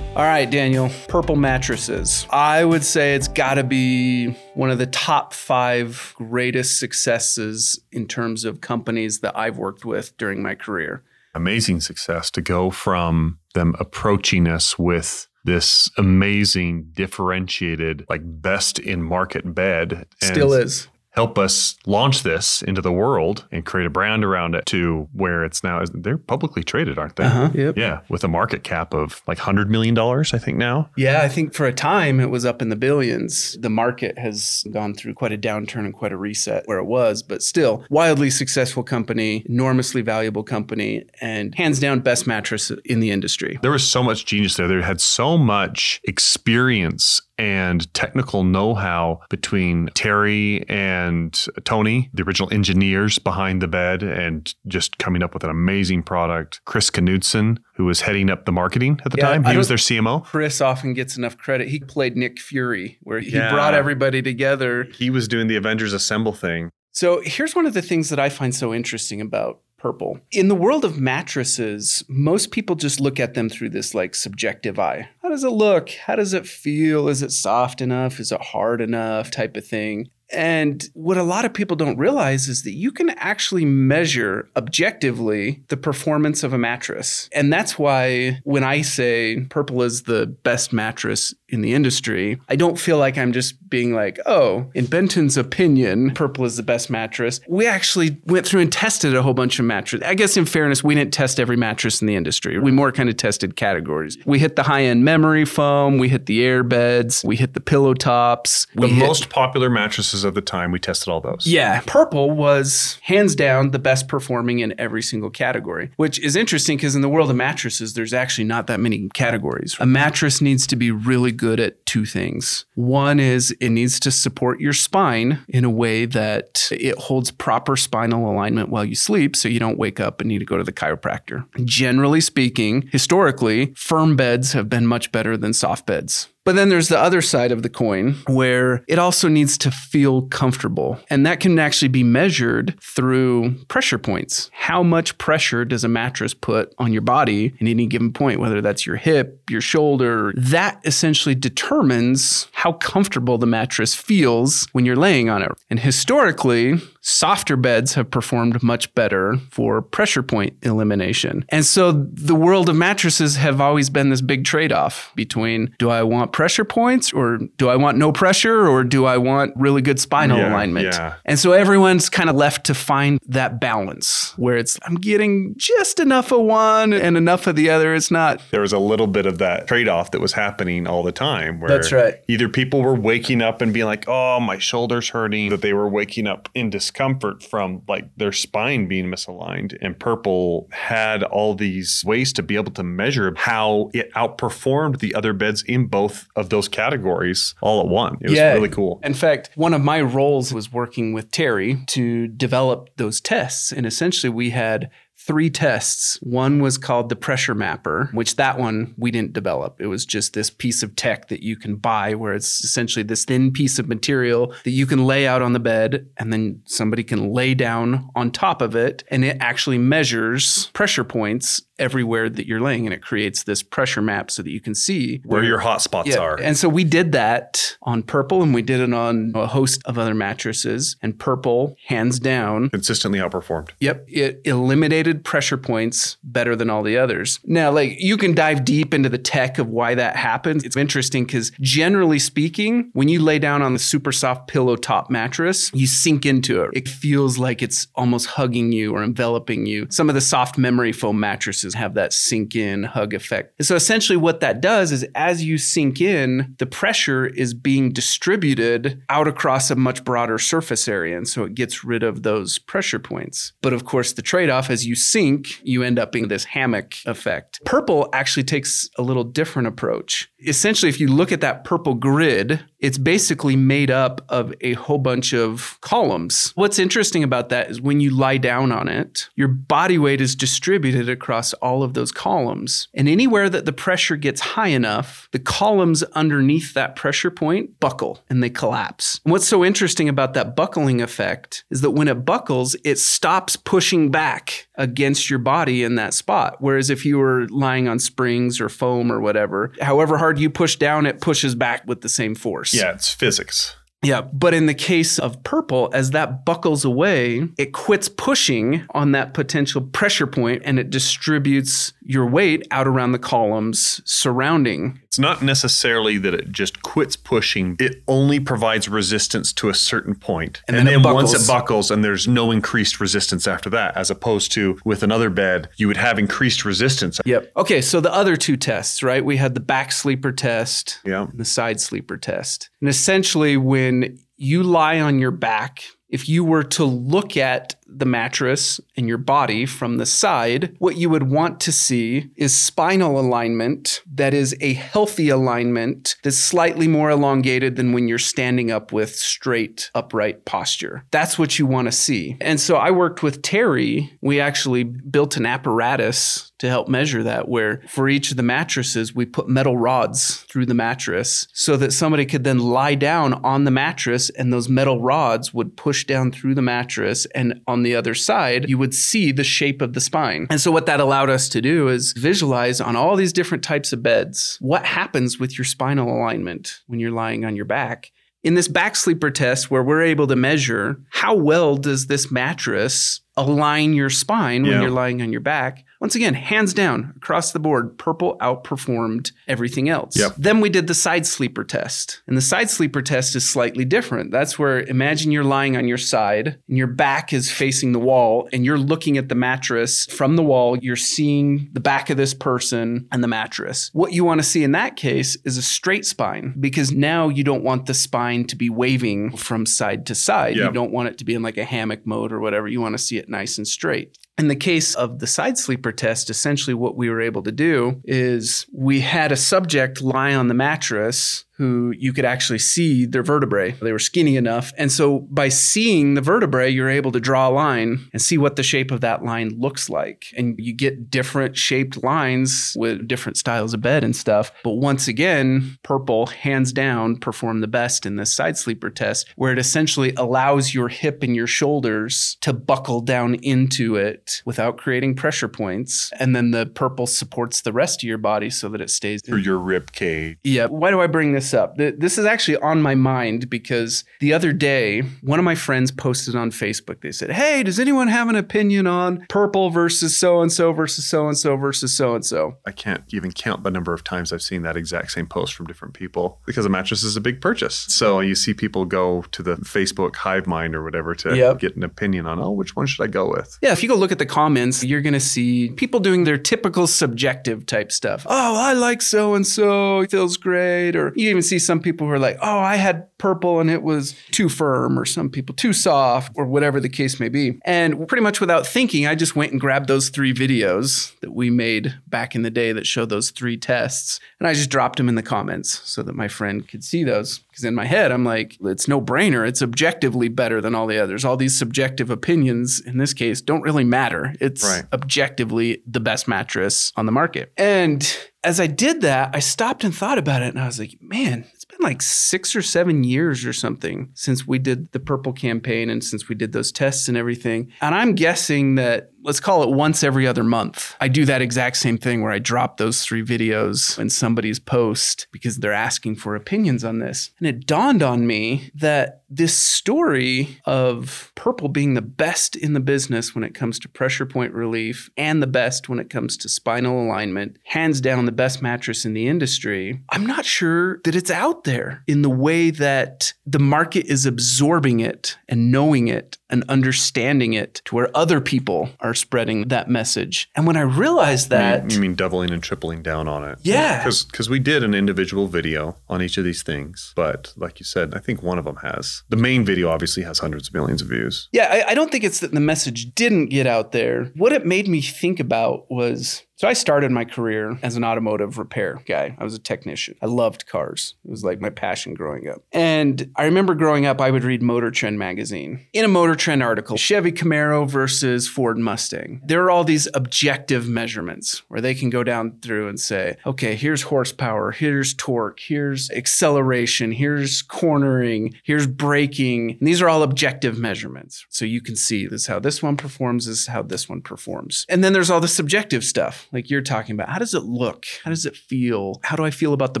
All 0.14 0.24
right, 0.24 0.50
Daniel, 0.50 0.90
purple 1.08 1.36
mattresses. 1.36 2.26
I 2.30 2.64
would 2.64 2.84
say 2.84 3.14
it's 3.14 3.28
got 3.28 3.54
to 3.54 3.64
be 3.64 4.32
one 4.54 4.70
of 4.70 4.78
the 4.78 4.86
top 4.86 5.32
five 5.32 6.12
greatest 6.16 6.78
successes 6.78 7.78
in 7.90 8.06
terms 8.06 8.44
of 8.44 8.60
companies 8.60 9.20
that 9.20 9.36
I've 9.38 9.56
worked 9.56 9.84
with 9.84 10.16
during 10.18 10.42
my 10.42 10.54
career. 10.54 11.02
Amazing 11.34 11.80
success 11.80 12.30
to 12.32 12.40
go 12.40 12.70
from 12.70 13.38
them 13.54 13.74
approaching 13.78 14.46
us 14.46 14.78
with 14.78 15.28
this 15.44 15.90
amazing, 15.98 16.90
differentiated, 16.92 18.04
like 18.08 18.20
best 18.24 18.78
in 18.78 19.02
market 19.02 19.54
bed. 19.54 20.06
Still 20.22 20.52
is 20.52 20.88
help 21.12 21.38
us 21.38 21.76
launch 21.86 22.22
this 22.22 22.62
into 22.62 22.80
the 22.80 22.92
world 22.92 23.46
and 23.52 23.64
create 23.64 23.86
a 23.86 23.90
brand 23.90 24.24
around 24.24 24.54
it 24.54 24.66
to 24.66 25.08
where 25.12 25.44
it's 25.44 25.62
now 25.62 25.82
they're 25.94 26.18
publicly 26.18 26.62
traded 26.62 26.98
aren't 26.98 27.16
they? 27.16 27.24
Uh-huh, 27.24 27.50
yep. 27.54 27.76
yeah 27.76 28.00
with 28.08 28.24
a 28.24 28.28
market 28.28 28.64
cap 28.64 28.94
of 28.94 29.22
like 29.26 29.38
100 29.38 29.70
million 29.70 29.94
dollars 29.94 30.34
i 30.34 30.38
think 30.38 30.56
now. 30.58 30.88
Yeah 30.96 31.22
i 31.22 31.28
think 31.28 31.54
for 31.54 31.66
a 31.66 31.72
time 31.72 32.18
it 32.20 32.30
was 32.30 32.44
up 32.44 32.60
in 32.62 32.68
the 32.68 32.76
billions. 32.76 33.56
The 33.60 33.70
market 33.70 34.18
has 34.18 34.64
gone 34.72 34.94
through 34.94 35.14
quite 35.14 35.32
a 35.32 35.38
downturn 35.38 35.84
and 35.84 35.94
quite 35.94 36.12
a 36.12 36.16
reset 36.16 36.66
where 36.66 36.78
it 36.78 36.84
was 36.86 37.22
but 37.22 37.42
still 37.42 37.84
wildly 37.90 38.30
successful 38.30 38.82
company 38.82 39.44
enormously 39.48 40.02
valuable 40.02 40.42
company 40.42 41.04
and 41.20 41.54
hands 41.54 41.78
down 41.78 42.00
best 42.00 42.26
mattress 42.26 42.70
in 42.84 43.00
the 43.00 43.10
industry. 43.10 43.58
There 43.62 43.70
was 43.70 43.88
so 43.88 44.02
much 44.02 44.24
genius 44.26 44.56
there. 44.56 44.68
They 44.68 44.80
had 44.80 45.00
so 45.00 45.36
much 45.36 46.00
experience 46.04 47.20
and 47.38 47.92
technical 47.94 48.44
know-how 48.44 49.20
between 49.30 49.88
Terry 49.94 50.68
and 50.68 51.46
Tony, 51.64 52.10
the 52.12 52.22
original 52.22 52.52
engineers 52.52 53.18
behind 53.18 53.62
the 53.62 53.68
bed, 53.68 54.02
and 54.02 54.54
just 54.66 54.98
coming 54.98 55.22
up 55.22 55.34
with 55.34 55.44
an 55.44 55.50
amazing 55.50 56.02
product. 56.02 56.60
Chris 56.64 56.90
Knudsen, 56.90 57.58
who 57.74 57.84
was 57.84 58.02
heading 58.02 58.30
up 58.30 58.44
the 58.44 58.52
marketing 58.52 59.00
at 59.04 59.12
the 59.12 59.18
yeah, 59.18 59.28
time, 59.28 59.44
he 59.44 59.56
was 59.56 59.68
their 59.68 59.76
CMO. 59.76 60.24
Chris 60.24 60.60
often 60.60 60.94
gets 60.94 61.16
enough 61.16 61.36
credit. 61.36 61.68
He 61.68 61.80
played 61.80 62.16
Nick 62.16 62.38
Fury, 62.38 62.98
where 63.02 63.20
he 63.20 63.30
yeah. 63.30 63.52
brought 63.52 63.74
everybody 63.74 64.22
together. 64.22 64.84
He 64.94 65.10
was 65.10 65.28
doing 65.28 65.48
the 65.48 65.56
Avengers 65.56 65.92
Assemble 65.92 66.32
thing. 66.32 66.70
So 66.92 67.22
here's 67.24 67.54
one 67.54 67.64
of 67.64 67.72
the 67.72 67.82
things 67.82 68.10
that 68.10 68.20
I 68.20 68.28
find 68.28 68.54
so 68.54 68.74
interesting 68.74 69.20
about 69.20 69.60
purple. 69.82 70.20
In 70.30 70.46
the 70.46 70.54
world 70.54 70.84
of 70.84 71.00
mattresses, 71.00 72.04
most 72.08 72.52
people 72.52 72.76
just 72.76 73.00
look 73.00 73.18
at 73.18 73.34
them 73.34 73.48
through 73.48 73.70
this 73.70 73.94
like 73.94 74.14
subjective 74.14 74.78
eye. 74.78 75.08
How 75.22 75.28
does 75.28 75.42
it 75.42 75.50
look? 75.50 75.90
How 75.90 76.14
does 76.14 76.32
it 76.32 76.46
feel? 76.46 77.08
Is 77.08 77.20
it 77.20 77.32
soft 77.32 77.80
enough? 77.80 78.20
Is 78.20 78.30
it 78.30 78.40
hard 78.40 78.80
enough? 78.80 79.32
Type 79.32 79.56
of 79.56 79.66
thing. 79.66 80.08
And 80.32 80.88
what 80.94 81.18
a 81.18 81.22
lot 81.22 81.44
of 81.44 81.52
people 81.52 81.76
don't 81.76 81.98
realize 81.98 82.48
is 82.48 82.62
that 82.62 82.72
you 82.72 82.90
can 82.90 83.10
actually 83.10 83.64
measure 83.64 84.48
objectively 84.56 85.62
the 85.68 85.76
performance 85.76 86.42
of 86.42 86.52
a 86.52 86.58
mattress. 86.58 87.28
And 87.32 87.52
that's 87.52 87.78
why 87.78 88.40
when 88.44 88.64
I 88.64 88.82
say 88.82 89.46
Purple 89.50 89.82
is 89.82 90.04
the 90.04 90.26
best 90.26 90.72
mattress 90.72 91.34
in 91.48 91.60
the 91.60 91.74
industry, 91.74 92.40
I 92.48 92.56
don't 92.56 92.78
feel 92.78 92.98
like 92.98 93.18
I'm 93.18 93.32
just 93.32 93.68
being 93.68 93.94
like, 93.94 94.18
oh, 94.26 94.70
in 94.74 94.86
Benton's 94.86 95.36
opinion, 95.36 96.12
Purple 96.12 96.44
is 96.44 96.56
the 96.56 96.62
best 96.62 96.90
mattress. 96.90 97.40
We 97.46 97.66
actually 97.66 98.20
went 98.26 98.46
through 98.46 98.60
and 98.60 98.72
tested 98.72 99.14
a 99.14 99.22
whole 99.22 99.34
bunch 99.34 99.58
of 99.58 99.64
mattresses. 99.66 100.06
I 100.06 100.14
guess 100.14 100.36
in 100.36 100.46
fairness, 100.46 100.82
we 100.82 100.94
didn't 100.94 101.12
test 101.12 101.38
every 101.38 101.56
mattress 101.56 102.00
in 102.00 102.06
the 102.06 102.16
industry. 102.16 102.58
We 102.58 102.70
more 102.70 102.92
kind 102.92 103.08
of 103.08 103.16
tested 103.16 103.56
categories. 103.56 104.16
We 104.24 104.38
hit 104.38 104.56
the 104.56 104.62
high 104.62 104.84
end 104.84 105.04
memory 105.04 105.44
foam, 105.44 105.98
we 105.98 106.08
hit 106.08 106.26
the 106.26 106.44
air 106.44 106.62
beds, 106.62 107.22
we 107.24 107.36
hit 107.36 107.54
the 107.54 107.60
pillow 107.60 107.94
tops. 107.94 108.66
The 108.74 108.88
most 108.88 109.28
popular 109.28 109.68
mattresses 109.68 110.21
of 110.24 110.34
the 110.34 110.40
time. 110.40 110.72
We 110.72 110.78
tested 110.78 111.08
all 111.08 111.20
those. 111.20 111.46
Yeah. 111.46 111.80
Purple 111.86 112.30
was 112.30 112.98
hands 113.02 113.34
down 113.34 113.70
the 113.70 113.78
best 113.78 114.08
performing 114.08 114.60
in 114.60 114.74
every 114.78 115.02
single 115.02 115.30
category, 115.30 115.90
which 115.96 116.18
is 116.20 116.36
interesting 116.36 116.76
because 116.76 116.94
in 116.94 117.02
the 117.02 117.08
world 117.08 117.30
of 117.30 117.36
mattresses, 117.36 117.94
there's 117.94 118.14
actually 118.14 118.44
not 118.44 118.66
that 118.66 118.80
many 118.80 119.08
categories. 119.14 119.76
A 119.80 119.86
mattress 119.86 120.40
needs 120.40 120.66
to 120.68 120.76
be 120.76 120.90
really 120.90 121.32
good 121.32 121.60
at 121.60 121.84
two 121.86 122.04
things. 122.04 122.64
One 122.74 123.20
is 123.20 123.50
it 123.60 123.70
needs 123.70 124.00
to 124.00 124.10
support 124.10 124.60
your 124.60 124.72
spine 124.72 125.40
in 125.48 125.64
a 125.64 125.70
way 125.70 126.06
that 126.06 126.68
it 126.70 126.96
holds 126.98 127.30
proper 127.30 127.76
spinal 127.76 128.30
alignment 128.30 128.68
while 128.68 128.84
you 128.84 128.94
sleep 128.94 129.36
so 129.36 129.48
you 129.48 129.60
don't 129.60 129.78
wake 129.78 130.00
up 130.00 130.20
and 130.20 130.28
need 130.28 130.38
to 130.38 130.44
go 130.44 130.56
to 130.56 130.64
the 130.64 130.72
chiropractor. 130.72 131.46
Generally 131.64 132.22
speaking, 132.22 132.88
historically, 132.92 133.72
firm 133.74 134.16
beds 134.16 134.52
have 134.52 134.68
been 134.68 134.86
much 134.86 135.12
better 135.12 135.36
than 135.36 135.52
soft 135.52 135.86
beds. 135.86 136.28
But 136.44 136.56
then 136.56 136.68
there's 136.68 136.88
the 136.88 136.98
other 136.98 137.22
side 137.22 137.52
of 137.52 137.62
the 137.62 137.68
coin 137.68 138.16
where 138.26 138.84
it 138.88 138.98
also 138.98 139.28
needs 139.28 139.56
to 139.58 139.70
feel 139.70 140.22
comfortable. 140.22 140.98
And 141.08 141.24
that 141.24 141.40
can 141.40 141.58
actually 141.58 141.88
be 141.88 142.02
measured 142.02 142.74
through 142.82 143.54
pressure 143.68 143.98
points. 143.98 144.50
How 144.52 144.82
much 144.82 145.16
pressure 145.18 145.64
does 145.64 145.84
a 145.84 145.88
mattress 145.88 146.34
put 146.34 146.74
on 146.78 146.92
your 146.92 147.02
body 147.02 147.54
at 147.60 147.66
any 147.66 147.86
given 147.86 148.12
point, 148.12 148.40
whether 148.40 148.60
that's 148.60 148.86
your 148.86 148.96
hip, 148.96 149.42
your 149.50 149.60
shoulder? 149.60 150.32
That 150.36 150.80
essentially 150.84 151.34
determines 151.34 152.48
how 152.52 152.72
comfortable 152.72 153.38
the 153.38 153.46
mattress 153.46 153.94
feels 153.94 154.66
when 154.72 154.84
you're 154.84 154.96
laying 154.96 155.30
on 155.30 155.42
it. 155.42 155.52
And 155.70 155.78
historically, 155.78 156.80
softer 157.02 157.56
beds 157.56 157.94
have 157.94 158.10
performed 158.10 158.62
much 158.62 158.92
better 158.94 159.36
for 159.50 159.82
pressure 159.82 160.22
point 160.22 160.56
elimination. 160.62 161.44
And 161.48 161.66
so 161.66 161.92
the 161.92 162.34
world 162.34 162.68
of 162.68 162.76
mattresses 162.76 163.36
have 163.36 163.60
always 163.60 163.90
been 163.90 164.10
this 164.10 164.20
big 164.20 164.44
trade 164.44 164.72
off 164.72 165.12
between 165.14 165.74
do 165.78 165.90
I 165.90 166.04
want 166.04 166.32
pressure 166.32 166.64
points 166.64 167.12
or 167.12 167.38
do 167.58 167.68
I 167.68 167.76
want 167.76 167.98
no 167.98 168.12
pressure 168.12 168.66
or 168.66 168.84
do 168.84 169.04
I 169.04 169.18
want 169.18 169.52
really 169.56 169.82
good 169.82 169.98
spinal 169.98 170.38
yeah, 170.38 170.50
alignment? 170.50 170.86
Yeah. 170.86 171.14
And 171.24 171.38
so 171.38 171.52
everyone's 171.52 172.08
kind 172.08 172.30
of 172.30 172.36
left 172.36 172.64
to 172.66 172.74
find 172.74 173.18
that 173.26 173.60
balance 173.60 174.32
where 174.38 174.56
it's 174.56 174.78
I'm 174.84 174.94
getting 174.94 175.54
just 175.56 175.98
enough 175.98 176.32
of 176.32 176.42
one 176.42 176.92
and 176.92 177.16
enough 177.16 177.46
of 177.48 177.56
the 177.56 177.68
other. 177.68 177.94
It's 177.94 178.10
not. 178.10 178.40
There 178.50 178.60
was 178.60 178.72
a 178.72 178.78
little 178.78 179.08
bit 179.08 179.26
of 179.26 179.38
that 179.38 179.66
trade 179.66 179.88
off 179.88 180.12
that 180.12 180.20
was 180.20 180.32
happening 180.32 180.86
all 180.86 181.02
the 181.02 181.12
time 181.12 181.58
where 181.58 181.68
That's 181.68 181.90
right. 181.90 182.14
either 182.28 182.48
people 182.48 182.80
were 182.80 182.94
waking 182.94 183.42
up 183.42 183.60
and 183.60 183.72
being 183.74 183.86
like, 183.86 184.04
oh, 184.06 184.38
my 184.38 184.58
shoulder's 184.58 185.08
hurting, 185.08 185.50
that 185.50 185.62
they 185.62 185.72
were 185.72 185.88
waking 185.88 186.28
up 186.28 186.48
in 186.54 186.70
discomfort 186.92 187.42
from 187.42 187.82
like 187.88 188.04
their 188.16 188.32
spine 188.32 188.86
being 188.86 189.06
misaligned. 189.06 189.76
And 189.80 189.98
Purple 189.98 190.68
had 190.70 191.22
all 191.22 191.54
these 191.54 192.04
ways 192.04 192.32
to 192.34 192.42
be 192.42 192.56
able 192.56 192.72
to 192.72 192.82
measure 192.82 193.32
how 193.36 193.90
it 193.94 194.12
outperformed 194.14 194.98
the 194.98 195.14
other 195.14 195.32
beds 195.32 195.62
in 195.62 195.86
both 195.86 196.28
of 196.36 196.50
those 196.50 196.68
categories 196.68 197.54
all 197.62 197.80
at 197.80 197.88
once. 197.88 198.18
It 198.20 198.30
was 198.30 198.36
yeah. 198.36 198.52
really 198.52 198.68
cool. 198.68 199.00
In 199.02 199.14
fact, 199.14 199.50
one 199.54 199.74
of 199.74 199.82
my 199.82 200.00
roles 200.02 200.52
was 200.52 200.72
working 200.72 201.12
with 201.12 201.30
Terry 201.30 201.82
to 201.88 202.28
develop 202.28 202.90
those 202.96 203.20
tests. 203.20 203.72
And 203.72 203.86
essentially, 203.86 204.30
we 204.30 204.50
had 204.50 204.90
three 205.26 205.50
tests. 205.50 206.18
One 206.22 206.60
was 206.60 206.78
called 206.78 207.08
the 207.08 207.16
pressure 207.16 207.54
mapper, 207.54 208.10
which 208.12 208.36
that 208.36 208.58
one 208.58 208.94
we 208.96 209.10
didn't 209.10 209.32
develop. 209.32 209.80
It 209.80 209.86
was 209.86 210.04
just 210.04 210.34
this 210.34 210.50
piece 210.50 210.82
of 210.82 210.96
tech 210.96 211.28
that 211.28 211.42
you 211.42 211.56
can 211.56 211.76
buy 211.76 212.14
where 212.14 212.34
it's 212.34 212.64
essentially 212.64 213.02
this 213.02 213.24
thin 213.24 213.52
piece 213.52 213.78
of 213.78 213.88
material 213.88 214.54
that 214.64 214.70
you 214.70 214.86
can 214.86 215.04
lay 215.04 215.26
out 215.26 215.42
on 215.42 215.52
the 215.52 215.60
bed 215.60 216.08
and 216.16 216.32
then 216.32 216.62
somebody 216.64 217.04
can 217.04 217.32
lay 217.32 217.54
down 217.54 218.10
on 218.14 218.30
top 218.30 218.62
of 218.62 218.74
it 218.74 219.04
and 219.10 219.24
it 219.24 219.36
actually 219.40 219.78
measures 219.78 220.66
pressure 220.72 221.04
points 221.04 221.62
everywhere 221.78 222.30
that 222.30 222.46
you're 222.46 222.60
laying 222.60 222.86
and 222.86 222.94
it 222.94 223.02
creates 223.02 223.42
this 223.42 223.62
pressure 223.62 224.00
map 224.00 224.30
so 224.30 224.42
that 224.42 224.50
you 224.50 224.60
can 224.60 224.74
see 224.74 225.20
where, 225.24 225.40
where 225.40 225.48
your 225.48 225.58
hot 225.58 225.82
spots 225.82 226.08
yeah. 226.08 226.18
are. 226.18 226.40
And 226.40 226.56
so 226.56 226.68
we 226.68 226.84
did 226.84 227.12
that 227.12 227.76
on 227.82 228.02
Purple 228.02 228.42
and 228.42 228.54
we 228.54 228.62
did 228.62 228.80
it 228.80 228.94
on 228.94 229.32
a 229.34 229.46
host 229.48 229.82
of 229.84 229.98
other 229.98 230.14
mattresses 230.14 230.96
and 231.02 231.18
Purple 231.18 231.76
hands 231.86 232.20
down 232.20 232.70
consistently 232.70 233.18
outperformed. 233.18 233.70
Yep, 233.80 234.04
it 234.08 234.40
eliminated 234.44 235.11
pressure 235.14 235.56
points 235.56 236.16
better 236.22 236.56
than 236.56 236.70
all 236.70 236.82
the 236.82 236.98
others. 236.98 237.40
Now, 237.44 237.70
like 237.70 238.00
you 238.00 238.16
can 238.16 238.34
dive 238.34 238.64
deep 238.64 238.94
into 238.94 239.08
the 239.08 239.18
tech 239.18 239.58
of 239.58 239.68
why 239.68 239.94
that 239.94 240.16
happens. 240.16 240.64
It's 240.64 240.76
interesting 240.76 241.24
because 241.24 241.52
generally 241.60 242.18
speaking, 242.18 242.90
when 242.92 243.08
you 243.08 243.20
lay 243.20 243.38
down 243.38 243.62
on 243.62 243.72
the 243.72 243.78
super 243.78 244.12
soft 244.12 244.48
pillow 244.48 244.76
top 244.76 245.10
mattress, 245.10 245.70
you 245.74 245.86
sink 245.86 246.26
into 246.26 246.62
it. 246.62 246.70
It 246.74 246.88
feels 246.88 247.38
like 247.38 247.62
it's 247.62 247.86
almost 247.94 248.26
hugging 248.26 248.72
you 248.72 248.94
or 248.94 249.02
enveloping 249.02 249.66
you. 249.66 249.86
Some 249.90 250.08
of 250.08 250.14
the 250.14 250.20
soft 250.20 250.58
memory 250.58 250.92
foam 250.92 251.20
mattresses 251.20 251.74
have 251.74 251.94
that 251.94 252.12
sink 252.12 252.56
in 252.56 252.84
hug 252.84 253.14
effect. 253.14 253.54
And 253.58 253.66
so 253.66 253.76
essentially 253.76 254.16
what 254.16 254.40
that 254.40 254.60
does 254.60 254.92
is 254.92 255.04
as 255.14 255.44
you 255.44 255.58
sink 255.58 256.00
in, 256.00 256.54
the 256.58 256.66
pressure 256.66 257.26
is 257.26 257.54
being 257.54 257.92
distributed 257.92 259.02
out 259.08 259.28
across 259.28 259.70
a 259.70 259.76
much 259.76 260.04
broader 260.04 260.38
surface 260.38 260.88
area. 260.88 261.16
And 261.16 261.28
so 261.28 261.44
it 261.44 261.54
gets 261.54 261.84
rid 261.84 262.02
of 262.02 262.22
those 262.22 262.58
pressure 262.58 262.98
points. 262.98 263.52
But 263.60 263.72
of 263.72 263.84
course, 263.84 264.12
the 264.12 264.22
trade 264.22 264.50
off 264.50 264.70
as 264.70 264.86
you 264.86 264.91
sink, 264.94 265.60
you 265.62 265.82
end 265.82 265.98
up 265.98 266.14
in 266.16 266.28
this 266.28 266.44
hammock 266.44 266.94
effect. 267.06 267.60
Purple 267.64 268.08
actually 268.12 268.44
takes 268.44 268.88
a 268.98 269.02
little 269.02 269.24
different 269.24 269.68
approach. 269.68 270.30
Essentially, 270.40 270.88
if 270.88 271.00
you 271.00 271.08
look 271.08 271.32
at 271.32 271.40
that 271.40 271.64
purple 271.64 271.94
grid, 271.94 272.60
it's 272.80 272.98
basically 272.98 273.54
made 273.54 273.90
up 273.90 274.20
of 274.28 274.52
a 274.60 274.72
whole 274.74 274.98
bunch 274.98 275.32
of 275.32 275.78
columns. 275.80 276.52
What's 276.56 276.80
interesting 276.80 277.22
about 277.22 277.48
that 277.50 277.70
is 277.70 277.80
when 277.80 278.00
you 278.00 278.10
lie 278.10 278.38
down 278.38 278.72
on 278.72 278.88
it, 278.88 279.28
your 279.36 279.48
body 279.48 279.98
weight 279.98 280.20
is 280.20 280.34
distributed 280.34 281.08
across 281.08 281.52
all 281.54 281.84
of 281.84 281.94
those 281.94 282.10
columns. 282.10 282.88
And 282.92 283.08
anywhere 283.08 283.48
that 283.48 283.66
the 283.66 283.72
pressure 283.72 284.16
gets 284.16 284.40
high 284.40 284.68
enough, 284.68 285.28
the 285.30 285.38
columns 285.38 286.02
underneath 286.14 286.74
that 286.74 286.96
pressure 286.96 287.30
point 287.30 287.78
buckle 287.78 288.20
and 288.28 288.42
they 288.42 288.50
collapse. 288.50 289.20
And 289.24 289.30
what's 289.30 289.46
so 289.46 289.64
interesting 289.64 290.08
about 290.08 290.34
that 290.34 290.56
buckling 290.56 291.00
effect 291.00 291.64
is 291.70 291.82
that 291.82 291.92
when 291.92 292.08
it 292.08 292.24
buckles, 292.24 292.74
it 292.84 292.98
stops 292.98 293.54
pushing 293.54 294.10
back 294.10 294.66
against 294.82 295.30
your 295.30 295.38
body 295.38 295.84
in 295.84 295.94
that 295.94 296.12
spot. 296.12 296.56
Whereas 296.58 296.90
if 296.90 297.06
you 297.06 297.16
were 297.16 297.46
lying 297.48 297.86
on 297.86 298.00
springs 298.00 298.60
or 298.60 298.68
foam 298.68 299.12
or 299.12 299.20
whatever, 299.20 299.72
however 299.80 300.18
hard 300.18 300.40
you 300.40 300.50
push 300.50 300.74
down, 300.74 301.06
it 301.06 301.20
pushes 301.20 301.54
back 301.54 301.86
with 301.86 302.00
the 302.00 302.08
same 302.08 302.34
force. 302.34 302.74
Yeah, 302.74 302.90
it's 302.90 303.14
physics. 303.14 303.76
Yeah, 304.02 304.22
but 304.22 304.52
in 304.52 304.66
the 304.66 304.74
case 304.74 305.20
of 305.20 305.44
purple, 305.44 305.88
as 305.94 306.10
that 306.10 306.44
buckles 306.44 306.84
away, 306.84 307.48
it 307.56 307.72
quits 307.72 308.08
pushing 308.08 308.84
on 308.90 309.12
that 309.12 309.32
potential 309.32 309.80
pressure 309.80 310.26
point 310.26 310.62
and 310.64 310.80
it 310.80 310.90
distributes 310.90 311.92
your 312.02 312.26
weight 312.26 312.66
out 312.72 312.88
around 312.88 313.12
the 313.12 313.20
columns 313.20 314.02
surrounding. 314.04 315.00
It's 315.12 315.18
not 315.18 315.42
necessarily 315.42 316.16
that 316.16 316.32
it 316.32 316.50
just 316.50 316.80
quits 316.80 317.16
pushing. 317.16 317.76
It 317.78 318.02
only 318.08 318.40
provides 318.40 318.88
resistance 318.88 319.52
to 319.52 319.68
a 319.68 319.74
certain 319.74 320.14
point. 320.14 320.62
And 320.66 320.74
then 320.74 320.88
it 320.88 321.02
once 321.04 321.34
it 321.34 321.46
buckles 321.46 321.90
and 321.90 322.02
there's 322.02 322.26
no 322.26 322.50
increased 322.50 322.98
resistance 322.98 323.46
after 323.46 323.68
that, 323.68 323.94
as 323.94 324.10
opposed 324.10 324.52
to 324.52 324.78
with 324.86 325.02
another 325.02 325.28
bed, 325.28 325.68
you 325.76 325.86
would 325.86 325.98
have 325.98 326.18
increased 326.18 326.64
resistance. 326.64 327.20
Yep. 327.26 327.52
Okay, 327.58 327.82
so 327.82 328.00
the 328.00 328.10
other 328.10 328.36
two 328.36 328.56
tests, 328.56 329.02
right? 329.02 329.22
We 329.22 329.36
had 329.36 329.52
the 329.52 329.60
back 329.60 329.92
sleeper 329.92 330.32
test 330.32 330.98
Yeah. 331.04 331.24
and 331.24 331.38
the 331.38 331.44
side 331.44 331.78
sleeper 331.78 332.16
test. 332.16 332.70
And 332.80 332.88
essentially, 332.88 333.58
when 333.58 334.18
you 334.38 334.62
lie 334.62 334.98
on 334.98 335.18
your 335.18 335.30
back, 335.30 335.82
if 336.08 336.26
you 336.26 336.42
were 336.42 336.64
to 336.64 336.84
look 336.86 337.36
at 337.36 337.74
the 337.98 338.06
mattress 338.06 338.80
and 338.96 339.08
your 339.08 339.18
body 339.18 339.66
from 339.66 339.96
the 339.96 340.06
side, 340.06 340.74
what 340.78 340.96
you 340.96 341.10
would 341.10 341.30
want 341.30 341.60
to 341.60 341.72
see 341.72 342.30
is 342.36 342.56
spinal 342.56 343.18
alignment 343.18 344.02
that 344.12 344.34
is 344.34 344.56
a 344.60 344.74
healthy 344.74 345.28
alignment 345.28 346.16
that's 346.22 346.38
slightly 346.38 346.88
more 346.88 347.10
elongated 347.10 347.76
than 347.76 347.92
when 347.92 348.08
you're 348.08 348.18
standing 348.18 348.70
up 348.70 348.92
with 348.92 349.14
straight, 349.14 349.90
upright 349.94 350.44
posture. 350.44 351.04
That's 351.10 351.38
what 351.38 351.58
you 351.58 351.66
want 351.66 351.86
to 351.86 351.92
see. 351.92 352.36
And 352.40 352.60
so 352.60 352.76
I 352.76 352.90
worked 352.90 353.22
with 353.22 353.42
Terry. 353.42 354.16
We 354.20 354.40
actually 354.40 354.84
built 354.84 355.36
an 355.36 355.46
apparatus 355.46 356.52
to 356.58 356.68
help 356.68 356.88
measure 356.88 357.24
that, 357.24 357.48
where 357.48 357.82
for 357.88 358.08
each 358.08 358.30
of 358.30 358.36
the 358.36 358.42
mattresses, 358.42 359.14
we 359.14 359.26
put 359.26 359.48
metal 359.48 359.76
rods 359.76 360.46
through 360.48 360.66
the 360.66 360.74
mattress 360.74 361.48
so 361.52 361.76
that 361.76 361.92
somebody 361.92 362.24
could 362.24 362.44
then 362.44 362.60
lie 362.60 362.94
down 362.94 363.34
on 363.44 363.64
the 363.64 363.70
mattress 363.70 364.30
and 364.30 364.52
those 364.52 364.68
metal 364.68 365.00
rods 365.00 365.52
would 365.52 365.76
push 365.76 366.04
down 366.04 366.30
through 366.30 366.54
the 366.54 366.62
mattress. 366.62 367.26
And 367.34 367.60
on 367.66 367.81
the 367.82 367.94
other 367.94 368.14
side, 368.14 368.68
you 368.68 368.78
would 368.78 368.94
see 368.94 369.32
the 369.32 369.44
shape 369.44 369.82
of 369.82 369.92
the 369.92 370.00
spine. 370.00 370.46
And 370.50 370.60
so, 370.60 370.70
what 370.70 370.86
that 370.86 371.00
allowed 371.00 371.30
us 371.30 371.48
to 371.50 371.60
do 371.60 371.88
is 371.88 372.12
visualize 372.12 372.80
on 372.80 372.96
all 372.96 373.16
these 373.16 373.32
different 373.32 373.64
types 373.64 373.92
of 373.92 374.02
beds 374.02 374.58
what 374.60 374.84
happens 374.84 375.38
with 375.38 375.58
your 375.58 375.64
spinal 375.64 376.08
alignment 376.08 376.80
when 376.86 377.00
you're 377.00 377.10
lying 377.10 377.44
on 377.44 377.56
your 377.56 377.64
back. 377.64 378.12
In 378.42 378.54
this 378.54 378.66
back 378.66 378.96
sleeper 378.96 379.30
test, 379.30 379.70
where 379.70 379.84
we're 379.84 380.02
able 380.02 380.26
to 380.26 380.34
measure 380.34 381.00
how 381.10 381.34
well 381.34 381.76
does 381.76 382.08
this 382.08 382.32
mattress 382.32 383.20
align 383.36 383.94
your 383.94 384.10
spine 384.10 384.64
when 384.64 384.80
you're 384.82 384.90
lying 384.90 385.22
on 385.22 385.30
your 385.30 385.40
back, 385.40 385.84
once 386.02 386.16
again, 386.16 386.34
hands 386.34 386.74
down 386.74 387.12
across 387.16 387.52
the 387.52 387.60
board, 387.60 387.96
purple 387.96 388.36
outperformed 388.38 389.30
everything 389.46 389.88
else. 389.88 390.18
Yep. 390.18 390.34
Then 390.36 390.60
we 390.60 390.68
did 390.68 390.88
the 390.88 390.94
side 390.94 391.24
sleeper 391.24 391.62
test. 391.62 392.22
And 392.26 392.36
the 392.36 392.40
side 392.40 392.70
sleeper 392.70 393.02
test 393.02 393.36
is 393.36 393.48
slightly 393.48 393.84
different. 393.84 394.32
That's 394.32 394.58
where 394.58 394.80
imagine 394.80 395.30
you're 395.30 395.44
lying 395.44 395.76
on 395.76 395.86
your 395.86 395.98
side 395.98 396.58
and 396.68 396.76
your 396.76 396.88
back 396.88 397.32
is 397.32 397.52
facing 397.52 397.92
the 397.92 398.00
wall 398.00 398.48
and 398.52 398.64
you're 398.64 398.78
looking 398.78 399.16
at 399.16 399.28
the 399.28 399.36
mattress 399.36 400.06
from 400.06 400.34
the 400.34 400.42
wall. 400.42 400.76
You're 400.76 400.96
seeing 400.96 401.68
the 401.72 401.78
back 401.78 402.10
of 402.10 402.16
this 402.16 402.34
person 402.34 403.06
and 403.12 403.22
the 403.22 403.28
mattress. 403.28 403.88
What 403.92 404.12
you 404.12 404.24
want 404.24 404.40
to 404.40 404.46
see 404.46 404.64
in 404.64 404.72
that 404.72 404.96
case 404.96 405.36
is 405.44 405.56
a 405.56 405.62
straight 405.62 406.04
spine 406.04 406.56
because 406.58 406.90
now 406.90 407.28
you 407.28 407.44
don't 407.44 407.62
want 407.62 407.86
the 407.86 407.94
spine 407.94 408.44
to 408.48 408.56
be 408.56 408.68
waving 408.68 409.36
from 409.36 409.66
side 409.66 410.04
to 410.06 410.16
side. 410.16 410.56
You 410.56 410.72
don't 410.72 410.90
want 410.90 411.10
it 411.10 411.18
to 411.18 411.24
be 411.24 411.34
in 411.34 411.42
like 411.42 411.58
a 411.58 411.64
hammock 411.64 412.04
mode 412.04 412.32
or 412.32 412.40
whatever. 412.40 412.66
You 412.66 412.80
want 412.80 412.94
to 412.94 412.98
see 412.98 413.18
it 413.18 413.28
nice 413.28 413.56
and 413.56 413.68
straight. 413.68 414.18
In 414.38 414.48
the 414.48 414.56
case 414.56 414.94
of 414.94 415.18
the 415.18 415.26
side 415.26 415.58
sleeper 415.58 415.92
test, 415.92 416.30
essentially 416.30 416.74
what 416.74 416.96
we 416.96 417.10
were 417.10 417.20
able 417.20 417.42
to 417.42 417.52
do 417.52 418.00
is 418.04 418.66
we 418.72 419.00
had 419.00 419.30
a 419.30 419.36
subject 419.36 420.00
lie 420.00 420.34
on 420.34 420.48
the 420.48 420.54
mattress 420.54 421.44
who 421.56 421.92
you 421.96 422.12
could 422.12 422.24
actually 422.24 422.58
see 422.58 423.04
their 423.04 423.22
vertebrae. 423.22 423.72
They 423.72 423.92
were 423.92 423.98
skinny 423.98 424.36
enough. 424.36 424.72
And 424.78 424.90
so 424.90 425.20
by 425.30 425.48
seeing 425.48 426.14
the 426.14 426.20
vertebrae, 426.20 426.70
you're 426.70 426.88
able 426.88 427.12
to 427.12 427.20
draw 427.20 427.48
a 427.48 427.50
line 427.50 428.08
and 428.12 428.22
see 428.22 428.38
what 428.38 428.56
the 428.56 428.62
shape 428.62 428.90
of 428.90 429.02
that 429.02 429.22
line 429.22 429.50
looks 429.58 429.90
like. 429.90 430.26
And 430.36 430.54
you 430.58 430.72
get 430.72 431.10
different 431.10 431.56
shaped 431.56 432.02
lines 432.02 432.74
with 432.76 433.06
different 433.06 433.36
styles 433.36 433.74
of 433.74 433.82
bed 433.82 434.02
and 434.02 434.16
stuff. 434.16 434.50
But 434.64 434.72
once 434.76 435.08
again, 435.08 435.76
purple, 435.82 436.26
hands 436.26 436.72
down, 436.72 437.16
performed 437.16 437.62
the 437.62 437.68
best 437.68 438.06
in 438.06 438.16
this 438.16 438.32
side 438.32 438.56
sleeper 438.56 438.88
test, 438.90 439.28
where 439.36 439.52
it 439.52 439.58
essentially 439.58 440.14
allows 440.16 440.72
your 440.72 440.88
hip 440.88 441.22
and 441.22 441.36
your 441.36 441.46
shoulders 441.46 442.38
to 442.40 442.52
buckle 442.52 443.00
down 443.02 443.34
into 443.36 443.96
it 443.96 444.42
without 444.46 444.78
creating 444.78 445.14
pressure 445.16 445.48
points. 445.48 446.10
And 446.18 446.34
then 446.34 446.50
the 446.50 446.66
purple 446.66 447.06
supports 447.06 447.60
the 447.60 447.72
rest 447.72 448.02
of 448.02 448.08
your 448.08 448.18
body 448.18 448.48
so 448.48 448.68
that 448.70 448.80
it 448.80 448.88
stays 448.90 449.20
Through 449.22 449.38
your 449.38 449.58
rib 449.58 449.92
cage. 449.92 450.38
yeah. 450.42 450.66
Why 450.66 450.90
do 450.90 451.00
I 451.00 451.06
bring 451.06 451.32
this 451.32 451.41
up? 451.52 451.76
This 451.76 452.18
is 452.18 452.24
actually 452.24 452.56
on 452.58 452.80
my 452.80 452.94
mind 452.94 453.50
because 453.50 454.04
the 454.20 454.32
other 454.32 454.52
day, 454.52 455.00
one 455.22 455.38
of 455.38 455.44
my 455.44 455.54
friends 455.54 455.90
posted 455.90 456.34
on 456.36 456.50
Facebook. 456.50 457.00
They 457.00 457.12
said, 457.12 457.30
Hey, 457.32 457.62
does 457.62 457.78
anyone 457.78 458.08
have 458.08 458.28
an 458.28 458.36
opinion 458.36 458.86
on 458.86 459.24
purple 459.28 459.70
versus 459.70 460.16
so 460.16 460.40
and 460.40 460.52
so 460.52 460.72
versus 460.72 461.08
so 461.08 461.26
and 461.26 461.36
so 461.36 461.56
versus 461.56 461.96
so 461.96 462.14
and 462.14 462.24
so? 462.24 462.56
I 462.66 462.70
can't 462.70 463.02
even 463.12 463.32
count 463.32 463.64
the 463.64 463.70
number 463.70 463.92
of 463.92 464.04
times 464.04 464.32
I've 464.32 464.42
seen 464.42 464.62
that 464.62 464.76
exact 464.76 465.10
same 465.12 465.26
post 465.26 465.54
from 465.54 465.66
different 465.66 465.94
people 465.94 466.40
because 466.46 466.64
a 466.64 466.68
mattress 466.68 467.02
is 467.02 467.16
a 467.16 467.20
big 467.20 467.40
purchase. 467.40 467.74
So 467.88 468.20
you 468.20 468.34
see 468.34 468.54
people 468.54 468.84
go 468.84 469.22
to 469.32 469.42
the 469.42 469.56
Facebook 469.56 470.16
hive 470.16 470.46
mind 470.46 470.74
or 470.74 470.82
whatever 470.84 471.14
to 471.16 471.36
Yep. 471.36 471.58
get 471.60 471.76
an 471.76 471.82
opinion 471.82 472.26
on, 472.26 472.38
oh, 472.40 472.50
which 472.50 472.76
one 472.76 472.86
should 472.86 473.02
I 473.02 473.08
go 473.08 473.28
with? 473.30 473.58
Yeah, 473.62 473.72
if 473.72 473.82
you 473.82 473.88
go 473.88 473.94
look 473.96 474.12
at 474.12 474.18
the 474.18 474.26
comments, 474.26 474.84
you're 474.84 475.00
going 475.00 475.12
to 475.14 475.20
see 475.20 475.70
people 475.70 475.98
doing 476.00 476.24
their 476.24 476.38
typical 476.38 476.86
subjective 476.86 477.66
type 477.66 477.90
stuff. 477.90 478.26
Oh, 478.28 478.56
I 478.60 478.72
like 478.74 479.02
so 479.02 479.34
and 479.34 479.46
so, 479.46 480.00
it 480.00 480.10
feels 480.10 480.36
great. 480.36 480.94
Or 480.96 481.12
you 481.16 481.31
even 481.32 481.42
see 481.42 481.58
some 481.58 481.80
people 481.80 482.06
who 482.06 482.12
are 482.12 482.18
like, 482.18 482.38
oh, 482.40 482.58
I 482.58 482.76
had 482.76 483.08
purple 483.22 483.60
and 483.60 483.70
it 483.70 483.84
was 483.84 484.16
too 484.32 484.48
firm, 484.48 484.98
or 484.98 485.04
some 485.04 485.30
people 485.30 485.54
too 485.54 485.72
soft, 485.72 486.32
or 486.34 486.44
whatever 486.44 486.80
the 486.80 486.88
case 486.88 487.20
may 487.20 487.28
be. 487.28 487.60
And 487.64 488.08
pretty 488.08 488.22
much 488.22 488.40
without 488.40 488.66
thinking, 488.66 489.06
I 489.06 489.14
just 489.14 489.36
went 489.36 489.52
and 489.52 489.60
grabbed 489.60 489.86
those 489.86 490.08
three 490.08 490.34
videos 490.34 491.18
that 491.20 491.32
we 491.32 491.48
made 491.48 491.94
back 492.08 492.34
in 492.34 492.42
the 492.42 492.50
day 492.50 492.72
that 492.72 492.84
show 492.84 493.04
those 493.04 493.30
three 493.30 493.56
tests. 493.56 494.18
And 494.40 494.48
I 494.48 494.54
just 494.54 494.70
dropped 494.70 494.96
them 494.96 495.08
in 495.08 495.14
the 495.14 495.22
comments 495.22 495.80
so 495.88 496.02
that 496.02 496.16
my 496.16 496.26
friend 496.26 496.66
could 496.66 496.82
see 496.82 497.04
those. 497.04 497.38
Because 497.38 497.62
in 497.64 497.76
my 497.76 497.84
head, 497.84 498.10
I'm 498.10 498.24
like, 498.24 498.56
it's 498.60 498.88
no 498.88 499.00
brainer. 499.00 499.46
It's 499.46 499.62
objectively 499.62 500.28
better 500.28 500.60
than 500.60 500.74
all 500.74 500.88
the 500.88 500.98
others. 500.98 501.24
All 501.24 501.36
these 501.36 501.56
subjective 501.56 502.10
opinions, 502.10 502.80
in 502.80 502.98
this 502.98 503.14
case, 503.14 503.40
don't 503.40 503.62
really 503.62 503.84
matter. 503.84 504.34
It's 504.40 504.64
Right. 504.64 504.84
objectively 504.92 505.82
the 505.86 506.00
best 506.00 506.26
mattress 506.26 506.92
on 506.96 507.06
the 507.06 507.12
market. 507.12 507.52
And 507.56 508.02
as 508.42 508.58
I 508.58 508.66
did 508.66 509.02
that, 509.02 509.30
I 509.34 509.38
stopped 509.38 509.84
and 509.84 509.94
thought 509.94 510.18
about 510.18 510.42
it. 510.42 510.48
And 510.48 510.58
I 510.58 510.66
was 510.66 510.78
like, 510.78 510.96
man, 511.00 511.44
like 511.82 512.02
six 512.02 512.56
or 512.56 512.62
seven 512.62 513.04
years 513.04 513.44
or 513.44 513.52
something 513.52 514.10
since 514.14 514.46
we 514.46 514.58
did 514.58 514.90
the 514.92 515.00
purple 515.00 515.32
campaign 515.32 515.90
and 515.90 516.02
since 516.02 516.28
we 516.28 516.34
did 516.34 516.52
those 516.52 516.72
tests 516.72 517.08
and 517.08 517.16
everything. 517.16 517.70
And 517.80 517.94
I'm 517.94 518.14
guessing 518.14 518.76
that 518.76 519.11
let's 519.22 519.40
call 519.40 519.62
it 519.62 519.70
once 519.70 520.02
every 520.02 520.26
other 520.26 520.44
month. 520.44 520.94
I 521.00 521.08
do 521.08 521.24
that 521.24 521.42
exact 521.42 521.76
same 521.76 521.98
thing 521.98 522.22
where 522.22 522.32
I 522.32 522.38
drop 522.38 522.76
those 522.76 523.02
three 523.02 523.24
videos 523.24 523.98
in 523.98 524.10
somebody's 524.10 524.58
post 524.58 525.26
because 525.32 525.58
they're 525.58 525.72
asking 525.72 526.16
for 526.16 526.34
opinions 526.34 526.84
on 526.84 526.98
this. 526.98 527.30
And 527.38 527.46
it 527.46 527.66
dawned 527.66 528.02
on 528.02 528.26
me 528.26 528.70
that 528.74 529.22
this 529.28 529.56
story 529.56 530.60
of 530.66 531.32
Purple 531.34 531.68
being 531.68 531.94
the 531.94 532.02
best 532.02 532.54
in 532.54 532.74
the 532.74 532.80
business 532.80 533.34
when 533.34 533.44
it 533.44 533.54
comes 533.54 533.78
to 533.80 533.88
pressure 533.88 534.26
point 534.26 534.52
relief 534.52 535.10
and 535.16 535.42
the 535.42 535.46
best 535.46 535.88
when 535.88 535.98
it 535.98 536.10
comes 536.10 536.36
to 536.36 536.48
spinal 536.48 537.02
alignment, 537.02 537.58
hands 537.64 538.00
down 538.00 538.26
the 538.26 538.32
best 538.32 538.60
mattress 538.60 539.04
in 539.04 539.14
the 539.14 539.26
industry, 539.26 540.02
I'm 540.10 540.26
not 540.26 540.44
sure 540.44 541.00
that 541.04 541.16
it's 541.16 541.30
out 541.30 541.64
there 541.64 542.04
in 542.06 542.22
the 542.22 542.30
way 542.30 542.70
that 542.70 543.32
the 543.46 543.58
market 543.58 544.06
is 544.06 544.26
absorbing 544.26 545.00
it 545.00 545.38
and 545.48 545.72
knowing 545.72 546.08
it 546.08 546.38
and 546.52 546.62
understanding 546.68 547.54
it 547.54 547.82
to 547.86 547.94
where 547.94 548.10
other 548.14 548.40
people 548.40 548.90
are 549.00 549.14
spreading 549.14 549.68
that 549.68 549.88
message. 549.88 550.48
And 550.54 550.66
when 550.66 550.76
I 550.76 550.82
realized 550.82 551.50
that, 551.50 551.82
You 551.82 551.88
mean, 551.88 551.94
you 551.96 552.00
mean 552.02 552.14
doubling 552.14 552.50
and 552.52 552.62
tripling 552.62 553.02
down 553.02 553.26
on 553.26 553.42
it? 553.48 553.58
Yeah. 553.62 554.04
Because 554.04 554.48
we 554.50 554.58
did 554.58 554.84
an 554.84 554.94
individual 554.94 555.48
video 555.48 555.96
on 556.08 556.22
each 556.22 556.36
of 556.38 556.44
these 556.44 556.62
things. 556.62 557.12
But 557.16 557.52
like 557.56 557.80
you 557.80 557.84
said, 557.84 558.14
I 558.14 558.18
think 558.18 558.42
one 558.42 558.58
of 558.58 558.64
them 558.66 558.76
has. 558.76 559.22
The 559.30 559.36
main 559.36 559.64
video 559.64 559.88
obviously 559.88 560.22
has 560.24 560.38
hundreds 560.38 560.68
of 560.68 560.74
millions 560.74 561.02
of 561.02 561.08
views. 561.08 561.48
yeah, 561.52 561.68
I, 561.86 561.92
I 561.92 561.94
don't 561.94 562.10
think 562.12 562.24
it's 562.24 562.40
that 562.40 562.52
the 562.52 562.60
message 562.60 563.14
didn't 563.14 563.46
get 563.46 563.66
out 563.66 563.92
there. 563.92 564.26
What 564.36 564.52
it 564.52 564.66
made 564.66 564.86
me 564.88 565.00
think 565.00 565.40
about 565.40 565.90
was 565.90 566.42
so 566.62 566.68
I 566.68 566.74
started 566.74 567.10
my 567.10 567.24
career 567.24 567.76
as 567.82 567.96
an 567.96 568.04
automotive 568.04 568.56
repair 568.56 569.02
guy. 569.04 569.34
I 569.36 569.42
was 569.42 569.52
a 569.52 569.58
technician. 569.58 570.14
I 570.22 570.26
loved 570.26 570.68
cars. 570.68 571.16
It 571.24 571.30
was 571.32 571.42
like 571.42 571.60
my 571.60 571.70
passion 571.70 572.14
growing 572.14 572.48
up. 572.48 572.62
And 572.70 573.32
I 573.34 573.46
remember 573.46 573.74
growing 573.74 574.06
up, 574.06 574.20
I 574.20 574.30
would 574.30 574.44
read 574.44 574.62
Motor 574.62 574.92
Trend 574.92 575.18
magazine. 575.18 575.84
In 575.92 576.04
a 576.04 576.08
Motor 576.08 576.36
Trend 576.36 576.62
article, 576.62 576.96
Chevy 576.96 577.32
Camaro 577.32 577.90
versus 577.90 578.46
Ford 578.46 578.78
Mustang. 578.78 579.40
There 579.44 579.64
are 579.64 579.72
all 579.72 579.82
these 579.82 580.06
objective 580.14 580.88
measurements 580.88 581.64
where 581.66 581.80
they 581.80 581.96
can 581.96 582.10
go 582.10 582.22
down 582.22 582.60
through 582.62 582.86
and 582.86 583.00
say, 583.00 583.38
okay, 583.44 583.74
here's 583.74 584.02
horsepower, 584.02 584.70
here's 584.70 585.14
torque, 585.14 585.58
here's 585.58 586.12
acceleration, 586.12 587.10
here's 587.10 587.60
cornering, 587.60 588.54
here's 588.62 588.86
braking. 588.86 589.78
And 589.80 589.88
these 589.88 590.00
are 590.00 590.08
all 590.08 590.22
objective 590.22 590.78
measurements. 590.78 591.44
So 591.48 591.64
you 591.64 591.80
can 591.80 591.96
see 591.96 592.28
this 592.28 592.42
is 592.42 592.46
how 592.46 592.60
this 592.60 592.84
one 592.84 592.96
performs, 592.96 593.46
this 593.46 593.62
is 593.62 593.66
how 593.66 593.82
this 593.82 594.08
one 594.08 594.20
performs. 594.20 594.86
And 594.88 595.02
then 595.02 595.12
there's 595.12 595.28
all 595.28 595.40
the 595.40 595.48
subjective 595.48 596.04
stuff 596.04 596.48
like 596.52 596.70
you're 596.70 596.82
talking 596.82 597.14
about. 597.14 597.28
How 597.28 597.38
does 597.38 597.54
it 597.54 597.64
look? 597.64 598.06
How 598.24 598.30
does 598.30 598.46
it 598.46 598.56
feel? 598.56 599.20
How 599.24 599.36
do 599.36 599.44
I 599.44 599.50
feel 599.50 599.72
about 599.72 599.94
the 599.94 600.00